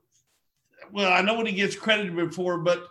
[0.91, 2.87] well i know what he gets credited for but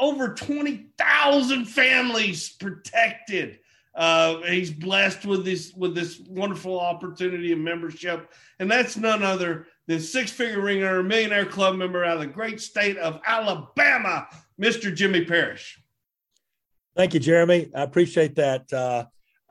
[0.00, 3.60] over 20,000 families protected
[3.94, 9.68] uh, he's blessed with this with this wonderful opportunity of membership, and that's none other
[9.86, 14.26] than six figure ringer, millionaire club member out of the great state of Alabama,
[14.60, 14.92] Mr.
[14.92, 15.80] Jimmy Parrish.
[16.96, 17.70] Thank you, Jeremy.
[17.72, 18.72] I appreciate that.
[18.72, 19.04] Uh,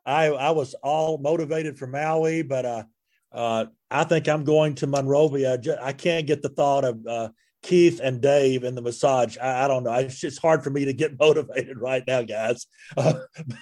[0.05, 2.83] I I was all motivated for Maui, but uh,
[3.31, 5.59] uh, I think I'm going to Monrovia.
[5.81, 7.29] I can't get the thought of uh,
[7.63, 9.37] Keith and Dave in the massage.
[9.37, 9.93] I, I, don't know.
[9.93, 12.67] It's just hard for me to get motivated right now, guys.
[12.95, 13.13] Uh,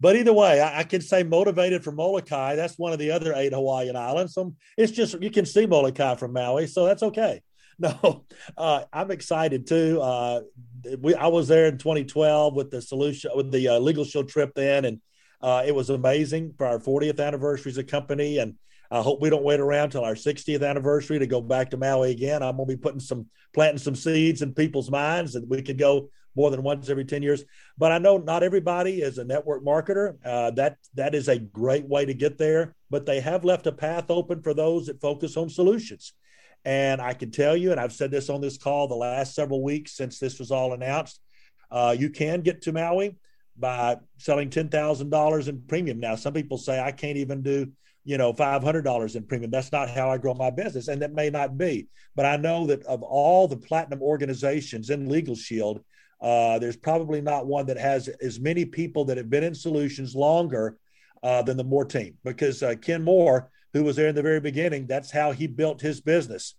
[0.00, 2.54] but either way, I, I, can say motivated for Molokai.
[2.56, 4.32] That's one of the other eight Hawaiian islands.
[4.32, 7.42] So it's just you can see Molokai from Maui, so that's okay.
[7.78, 10.00] No, uh, I'm excited too.
[10.00, 10.42] Uh,
[11.00, 14.52] we I was there in 2012 with the solution with the uh, Legal Shield trip
[14.54, 15.00] then, and
[15.40, 18.54] uh, it was amazing for our 40th anniversary as a company and
[18.92, 22.10] I hope we don't wait around till our 60th anniversary to go back to Maui
[22.10, 22.42] again.
[22.42, 25.78] I'm going to be putting some planting some seeds in people's minds that we could
[25.78, 27.42] go more than once every 10 years.
[27.78, 30.16] But I know not everybody is a network marketer.
[30.22, 32.74] Uh, that that is a great way to get there.
[32.90, 36.12] But they have left a path open for those that focus on solutions.
[36.64, 39.62] And I can tell you, and I've said this on this call the last several
[39.62, 41.20] weeks since this was all announced,
[41.70, 43.16] uh, you can get to Maui
[43.56, 45.98] by selling ten thousand dollars in premium.
[45.98, 47.72] Now, some people say I can't even do
[48.04, 49.50] you know, $500 in premium.
[49.50, 50.88] That's not how I grow my business.
[50.88, 51.88] And that may not be.
[52.16, 55.80] But I know that of all the platinum organizations in Legal Shield,
[56.20, 60.14] uh, there's probably not one that has as many people that have been in solutions
[60.14, 60.78] longer
[61.22, 62.16] uh, than the Moore team.
[62.24, 65.80] Because uh, Ken Moore, who was there in the very beginning, that's how he built
[65.80, 66.54] his business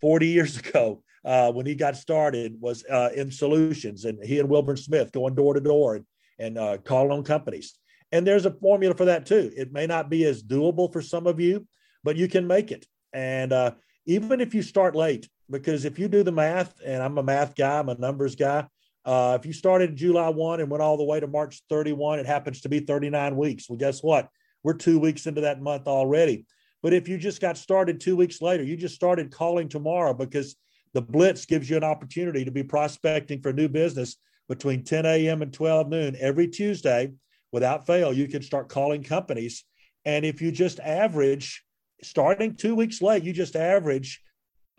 [0.00, 1.02] 40 years ago.
[1.24, 5.36] Uh, when he got started, was uh, in solutions, and he and Wilburn Smith going
[5.36, 6.04] door to door and,
[6.40, 7.78] and uh, calling on companies
[8.12, 9.50] and there's a formula for that too.
[9.56, 11.66] It may not be as doable for some of you,
[12.04, 12.86] but you can make it.
[13.12, 13.72] And uh,
[14.06, 17.56] even if you start late, because if you do the math, and I'm a math
[17.56, 18.66] guy, I'm a numbers guy.
[19.04, 22.26] Uh, if you started July 1 and went all the way to March 31, it
[22.26, 23.68] happens to be 39 weeks.
[23.68, 24.28] Well, guess what?
[24.62, 26.46] We're two weeks into that month already.
[26.82, 30.56] But if you just got started two weeks later, you just started calling tomorrow because
[30.94, 34.16] the Blitz gives you an opportunity to be prospecting for new business
[34.48, 35.42] between 10 a.m.
[35.42, 37.12] and 12 noon every Tuesday
[37.52, 38.12] without fail.
[38.12, 39.64] You can start calling companies.
[40.04, 41.64] And if you just average,
[42.02, 44.20] starting two weeks late, you just average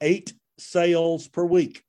[0.02, 1.84] eight sales per week.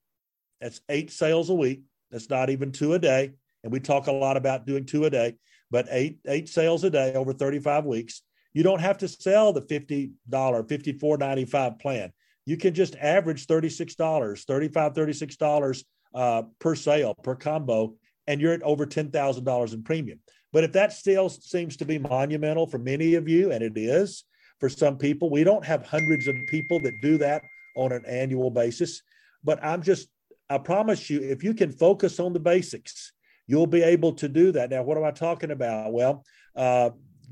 [0.61, 1.83] That's eight sales a week.
[2.11, 3.33] That's not even two a day.
[3.63, 5.35] And we talk a lot about doing two a day,
[5.75, 8.23] but eight eight sales a day over 35 weeks.
[8.53, 12.13] You don't have to sell the $50, $54.95 plan.
[12.47, 17.97] You can just average $36, $35, $36 uh, per sale, per combo,
[18.29, 20.21] and you're at over $10,000 in premium.
[20.53, 24.23] But if that still seems to be monumental for many of you, and it is
[24.61, 27.43] for some people, we don't have hundreds of people that do that
[27.77, 29.03] on an annual basis.
[29.43, 30.07] But I'm just,
[30.49, 33.13] I promise you, if you can focus on the basics,
[33.47, 34.71] you'll be able to do that.
[34.71, 35.93] Now, what am I talking about?
[35.93, 36.25] Well,
[36.57, 36.91] uh,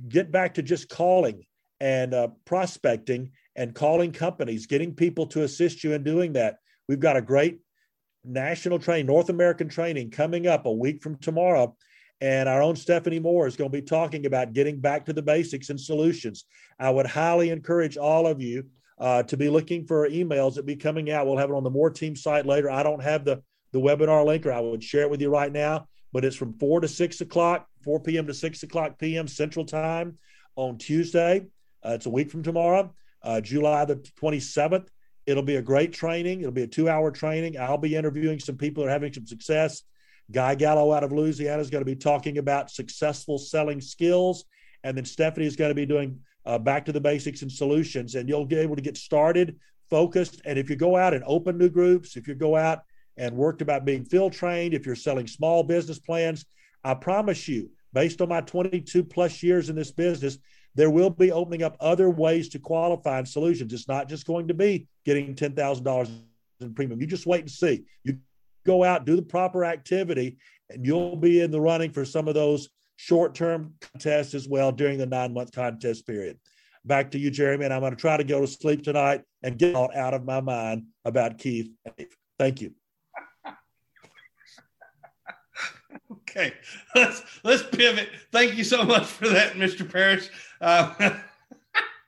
[0.09, 1.45] get back to just calling
[1.81, 6.59] and uh, prospecting and calling companies, getting people to assist you in doing that.
[6.89, 7.61] We've got a great
[8.25, 11.77] national training, North American training coming up a week from tomorrow.
[12.21, 15.23] And our own Stephanie Moore is going to be talking about getting back to the
[15.23, 16.45] basics and solutions.
[16.79, 18.67] I would highly encourage all of you
[19.01, 21.27] uh, to be looking for emails that be coming out.
[21.27, 22.71] We'll have it on the Moore Team site later.
[22.71, 23.43] I don't have the,
[23.73, 26.53] the webinar link, or I would share it with you right now, but it's from
[26.53, 28.27] 4 to 6 o'clock, 4 p.m.
[28.27, 29.27] to 6 o'clock p.m.
[29.27, 30.19] Central Time
[30.57, 31.47] on Tuesday.
[31.85, 34.89] Uh, it's a week from tomorrow, uh, July the 27th.
[35.27, 36.41] It'll be a great training.
[36.41, 37.59] It'll be a two hour training.
[37.59, 39.83] I'll be interviewing some people that are having some success.
[40.31, 44.45] Guy Gallo out of Louisiana is going to be talking about successful selling skills.
[44.85, 48.15] And then Stephanie is going to be doing uh, back to the basics and solutions.
[48.15, 49.59] And you'll be able to get started,
[49.91, 50.41] focused.
[50.45, 52.83] And if you go out and open new groups, if you go out
[53.17, 56.45] and worked about being field trained, if you're selling small business plans,
[56.85, 60.39] I promise you, based on my 22 plus years in this business,
[60.75, 63.73] there will be opening up other ways to qualify solutions.
[63.73, 66.11] It's not just going to be getting $10,000
[66.61, 67.01] in premium.
[67.01, 67.85] You just wait and see.
[68.05, 68.19] You
[68.65, 70.39] go out, do the proper activity,
[70.71, 74.73] and you'll be in the running for some of those short term contests as well
[74.73, 76.39] during the nine month contest period.
[76.85, 79.59] Back to you, Jeremy, and I'm going to try to go to sleep tonight and
[79.59, 81.71] get out of my mind about Keith.
[82.39, 82.75] Thank you.
[86.33, 86.55] Okay,
[86.95, 88.09] let's let's pivot.
[88.31, 89.91] Thank you so much for that, Mr.
[89.91, 90.29] Parrish.
[90.61, 91.19] Uh,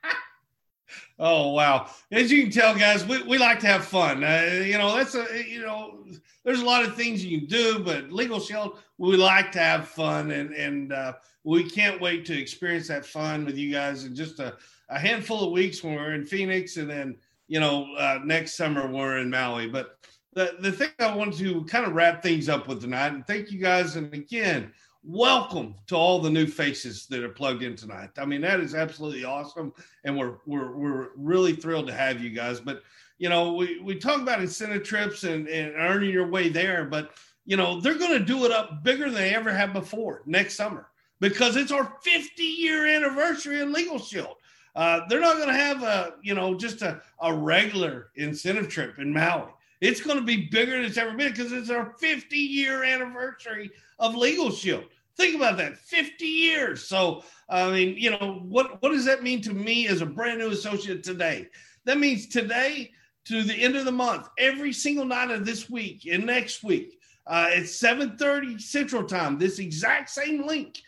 [1.19, 1.89] oh wow!
[2.11, 4.23] As you can tell, guys, we, we like to have fun.
[4.23, 6.05] Uh, you know, that's a you know,
[6.43, 9.87] there's a lot of things you can do, but Legal Shield, we like to have
[9.87, 11.13] fun, and and uh,
[11.43, 14.55] we can't wait to experience that fun with you guys in just a,
[14.89, 17.17] a handful of weeks when we're in Phoenix, and then
[17.47, 19.67] you know uh, next summer we're in Maui.
[19.67, 19.99] But
[20.35, 23.51] the the thing I wanted to kind of wrap things up with tonight, and thank
[23.51, 24.71] you guys, and again
[25.07, 28.09] welcome to all the new faces that are plugged in tonight.
[28.17, 29.73] I mean, that is absolutely awesome,
[30.03, 32.59] and we're we're we're really thrilled to have you guys.
[32.59, 32.83] But
[33.17, 37.11] you know, we we talk about incentive trips and and earning your way there, but
[37.45, 40.55] you know, they're going to do it up bigger than they ever have before next
[40.55, 40.87] summer
[41.19, 44.35] because it's our 50 year anniversary in Legal Shield.
[44.75, 48.99] Uh, they're not going to have a you know just a, a regular incentive trip
[48.99, 49.51] in Maui.
[49.85, 53.69] It's going to be bigger than it's ever been because it's our 50 year anniversary
[53.99, 54.85] of Legal Shield.
[55.15, 56.87] Think about that 50 years.
[56.87, 60.39] So, I mean, you know, what, what does that mean to me as a brand
[60.39, 61.47] new associate today?
[61.85, 62.93] That means today
[63.25, 66.99] to the end of the month, every single night of this week and next week
[67.27, 70.81] uh, at 7:30 Central Time, this exact same link,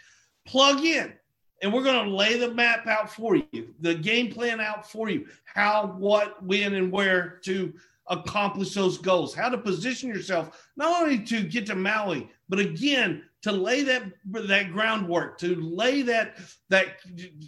[0.45, 1.13] plug in,
[1.61, 5.09] and we're going to lay the map out for you, the game plan out for
[5.09, 7.73] you, how, what, when, and where to
[8.09, 13.23] accomplish those goals, how to position yourself not only to get to Maui, but again
[13.43, 16.37] to lay that that groundwork, to lay that
[16.69, 16.97] that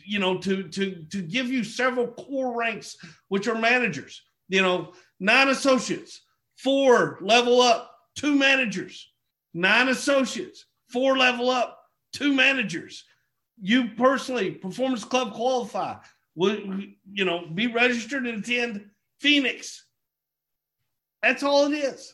[0.06, 2.98] you know to to to give you several core ranks,
[3.28, 4.22] which are managers.
[4.48, 6.22] You know, nine associates,
[6.58, 9.12] four level up, two managers,
[9.54, 11.80] nine associates, four level up,
[12.14, 13.04] two managers.
[13.62, 15.96] You personally, Performance Club qualify.
[16.36, 16.82] Will
[17.12, 18.86] you know be registered and attend
[19.20, 19.86] Phoenix
[21.22, 22.14] that's all it is.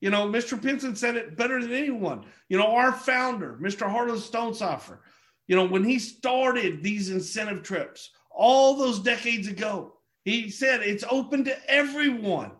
[0.00, 0.60] You know, Mr.
[0.60, 2.26] Pinson said it better than anyone.
[2.48, 3.90] You know, our founder, Mr.
[3.90, 5.00] Harlan Stonecipher,
[5.46, 9.94] you know, when he started these incentive trips all those decades ago,
[10.24, 12.52] he said it's open to everyone.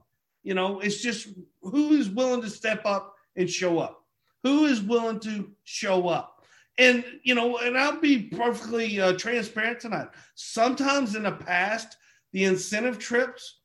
[0.43, 1.29] You know, it's just
[1.63, 4.05] who is willing to step up and show up?
[4.43, 6.45] Who is willing to show up?
[6.77, 10.09] And, you know, and I'll be perfectly uh, transparent tonight.
[10.35, 11.97] Sometimes in the past,
[12.33, 13.61] the incentive trips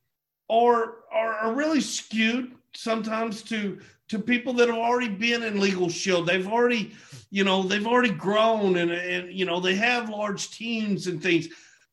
[0.50, 3.80] are are really skewed sometimes to
[4.10, 6.28] to people that have already been in legal shield.
[6.28, 6.94] They've already
[7.30, 11.48] you know they've already grown and and you know they have large teams and things.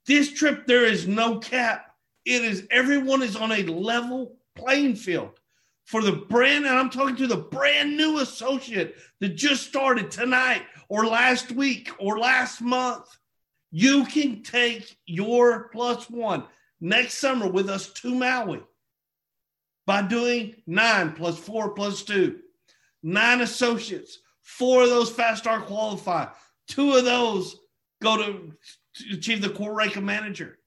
[0.07, 1.95] This trip there is no cap.
[2.25, 5.39] It is everyone is on a level playing field.
[5.85, 10.63] For the brand and i'm talking to the brand new associate that just started tonight
[10.89, 13.07] or last week or last month
[13.71, 16.43] you can take your plus one
[16.81, 18.63] next summer with us to maui
[19.87, 22.41] by doing nine plus four plus two,
[23.03, 24.19] nine associates.
[24.43, 26.27] Four of those fast start qualify.
[26.69, 27.57] Two of those
[28.03, 28.53] go to,
[28.95, 30.59] to achieve the core rank of manager.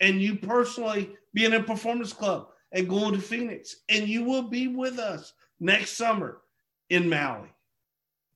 [0.00, 3.76] And you personally being in a performance club and going to Phoenix.
[3.88, 6.42] And you will be with us next summer
[6.90, 7.48] in Maui.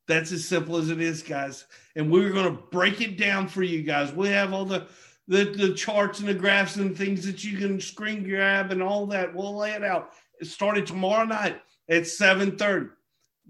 [0.06, 1.66] That's as simple as it is, guys.
[1.94, 4.12] And we're going to break it down for you guys.
[4.12, 4.86] We have all the,
[5.28, 9.06] the the charts and the graphs and things that you can screen grab and all
[9.06, 9.34] that.
[9.34, 12.90] We'll lay it out It started tomorrow night at 7.30.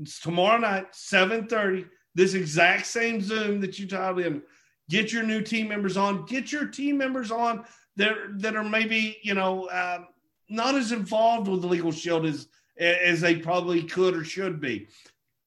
[0.01, 1.89] It's tomorrow night, 7.30.
[2.15, 4.43] This exact same Zoom that you tied in.
[4.91, 6.25] Get your new team members on.
[6.27, 7.65] Get your team members on
[7.97, 10.05] that, that are maybe, you know, uh,
[10.49, 12.49] not as involved with the legal shield as,
[12.79, 14.89] as they probably could or should be.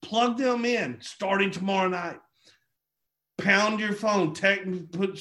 [0.01, 2.19] Plug them in starting tomorrow night.
[3.37, 5.17] Pound your phone, text, put,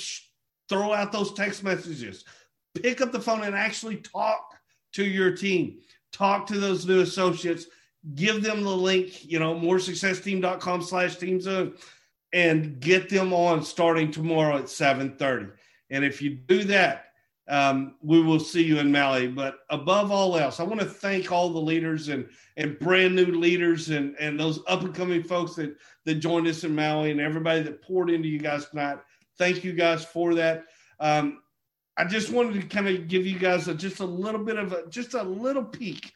[0.71, 2.25] throw out those text messages.
[2.83, 4.55] Pick up the phone and actually talk
[4.95, 5.81] to your team
[6.13, 7.67] talk to those new associates,
[8.15, 11.75] give them the link, you know, moresuccessteam.com slash team zone
[12.33, 15.51] and get them on starting tomorrow at 7.30.
[15.91, 17.07] And if you do that,
[17.49, 19.27] um, we will see you in Maui.
[19.27, 23.27] But above all else, I want to thank all the leaders and and brand new
[23.27, 27.21] leaders and and those up and coming folks that that joined us in Maui and
[27.21, 28.99] everybody that poured into you guys tonight.
[29.41, 30.65] Thank you guys for that.
[31.01, 31.41] Um,
[31.97, 34.75] I just wanted to kind of give you guys a, just a little bit of
[34.75, 36.13] a, just a little peek,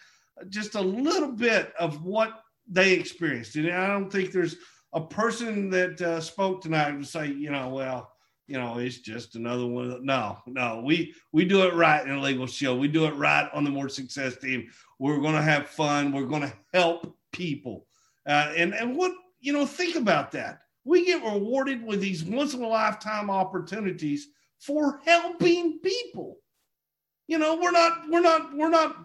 [0.51, 3.57] just a little bit of what they experienced.
[3.57, 4.57] And I don't think there's
[4.93, 8.13] a person that uh, spoke tonight would say, you know, well,
[8.47, 10.05] you know, it's just another one.
[10.05, 12.79] No, no, we we do it right in a Legal Shield.
[12.79, 14.69] We do it right on the Moore Success team.
[14.99, 16.13] We're going to have fun.
[16.13, 17.87] We're going to help people.
[18.27, 20.61] Uh, and and what you know, think about that.
[20.85, 24.29] We get rewarded with these once in a lifetime opportunities
[24.61, 26.39] for helping people.
[27.27, 28.97] You know, we're not, we're not, we're not,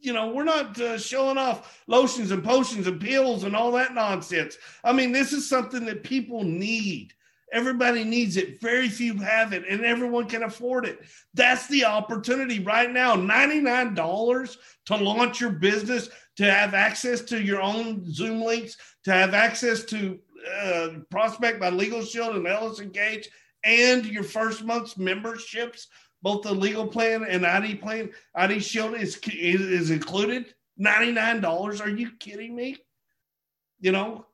[0.00, 3.94] you know, we're not uh, showing off lotions and potions and pills and all that
[3.94, 4.56] nonsense.
[4.82, 7.12] I mean, this is something that people need.
[7.52, 8.60] Everybody needs it.
[8.60, 11.00] Very few have it, and everyone can afford it.
[11.34, 13.14] That's the opportunity right now.
[13.14, 14.56] $99
[14.86, 19.84] to launch your business, to have access to your own Zoom links, to have access
[19.84, 20.18] to
[20.60, 23.28] uh, Prospect by Legal Shield and Ellis Engage
[23.64, 25.88] and your first month's memberships,
[26.22, 30.54] both the legal plan and ID plan, ID Shield is is included.
[30.76, 31.80] Ninety nine dollars?
[31.80, 32.76] Are you kidding me?
[33.80, 34.26] You know,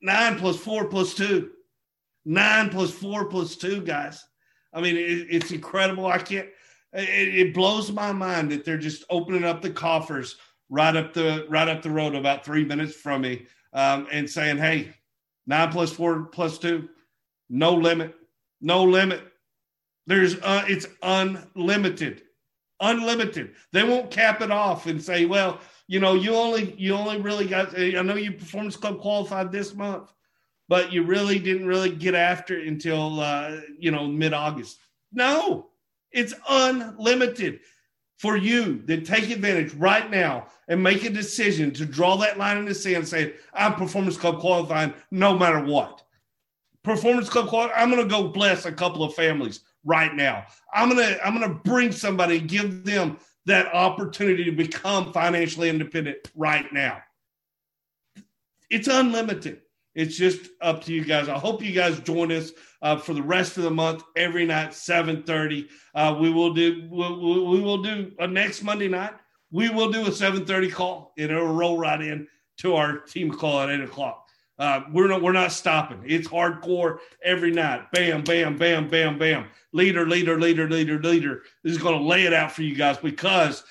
[0.00, 1.50] nine plus four plus two,
[2.24, 4.24] nine plus four plus two, guys.
[4.72, 6.06] I mean, it, it's incredible.
[6.06, 6.48] I can't.
[6.92, 10.36] It, it blows my mind that they're just opening up the coffers
[10.68, 14.58] right up the right up the road, about three minutes from me, um, and saying,
[14.58, 14.92] "Hey,
[15.46, 16.88] nine plus four plus two,
[17.48, 18.14] no limit."
[18.60, 19.22] no limit.
[20.06, 22.22] There's uh, it's unlimited,
[22.80, 23.54] unlimited.
[23.72, 27.46] They won't cap it off and say, well, you know, you only you only really
[27.46, 27.78] got.
[27.78, 30.12] I know you performance club qualified this month,
[30.68, 34.78] but you really didn't really get after it until uh, you know mid August.
[35.12, 35.70] No,
[36.12, 37.60] it's unlimited
[38.18, 42.56] for you that take advantage right now and make a decision to draw that line
[42.56, 46.02] in the sand and say, I'm performance club qualifying no matter what.
[46.86, 50.46] Performance Club I'm going to go bless a couple of families right now.
[50.72, 55.68] I'm going to I'm going to bring somebody, give them that opportunity to become financially
[55.68, 57.02] independent right now.
[58.70, 59.62] It's unlimited.
[59.96, 61.30] It's just up to you guys.
[61.30, 64.70] I hope you guys join us uh, for the rest of the month every night,
[64.70, 65.68] 7:30.
[65.94, 69.14] Uh, we will do we'll, we will do a next Monday night.
[69.50, 71.14] We will do a 7:30 call.
[71.16, 72.28] And it'll roll right in
[72.58, 74.26] to our team call at eight o'clock.
[74.58, 76.02] Uh, we're not we're not stopping.
[76.04, 77.90] It's hardcore every night.
[77.92, 79.46] Bam, bam, bam, bam, bam.
[79.72, 81.42] Leader, leader, leader, leader, leader.
[81.64, 83.64] This is going to lay it out for you guys because,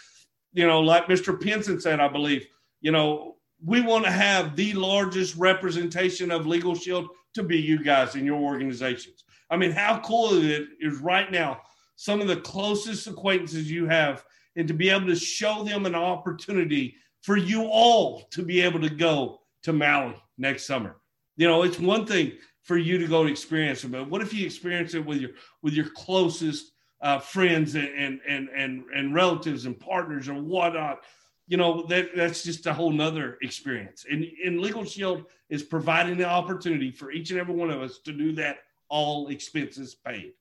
[0.53, 1.39] you know, like Mr.
[1.39, 2.47] Pinson said, I believe,
[2.81, 3.34] you know,
[3.65, 8.25] we want to have the largest representation of Legal Shield to be you guys in
[8.25, 9.23] your organizations.
[9.49, 11.61] I mean, how cool is it is right now
[11.95, 14.23] some of the closest acquaintances you have,
[14.55, 18.79] and to be able to show them an opportunity for you all to be able
[18.81, 20.97] to go to Maui next summer.
[21.37, 24.33] You know, it's one thing for you to go and experience it, but what if
[24.33, 29.13] you experience it with your with your closest uh, friends and, and and and and
[29.13, 31.03] relatives and partners and whatnot.
[31.47, 34.05] You know that that's just a whole nother experience.
[34.09, 37.99] And and Legal Shield is providing the opportunity for each and every one of us
[37.99, 40.33] to do that, all expenses paid.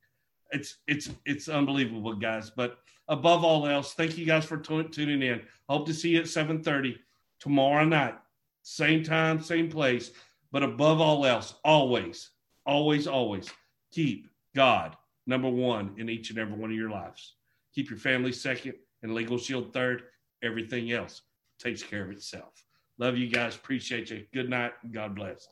[0.50, 2.50] It's it's it's unbelievable, guys.
[2.50, 2.78] But
[3.08, 5.42] above all else, thank you guys for t- tuning in.
[5.68, 6.96] Hope to see you at seven thirty
[7.38, 8.14] tomorrow night,
[8.62, 10.10] same time, same place.
[10.52, 12.30] But above all else, always,
[12.64, 13.50] always, always
[13.90, 14.96] keep God
[15.26, 17.34] number one in each and every one of your lives.
[17.74, 20.04] Keep your family second and Legal Shield third.
[20.44, 21.22] Everything else
[21.58, 22.64] takes care of itself.
[22.98, 23.56] Love you guys.
[23.56, 24.24] Appreciate you.
[24.32, 24.72] Good night.
[24.92, 25.48] God bless.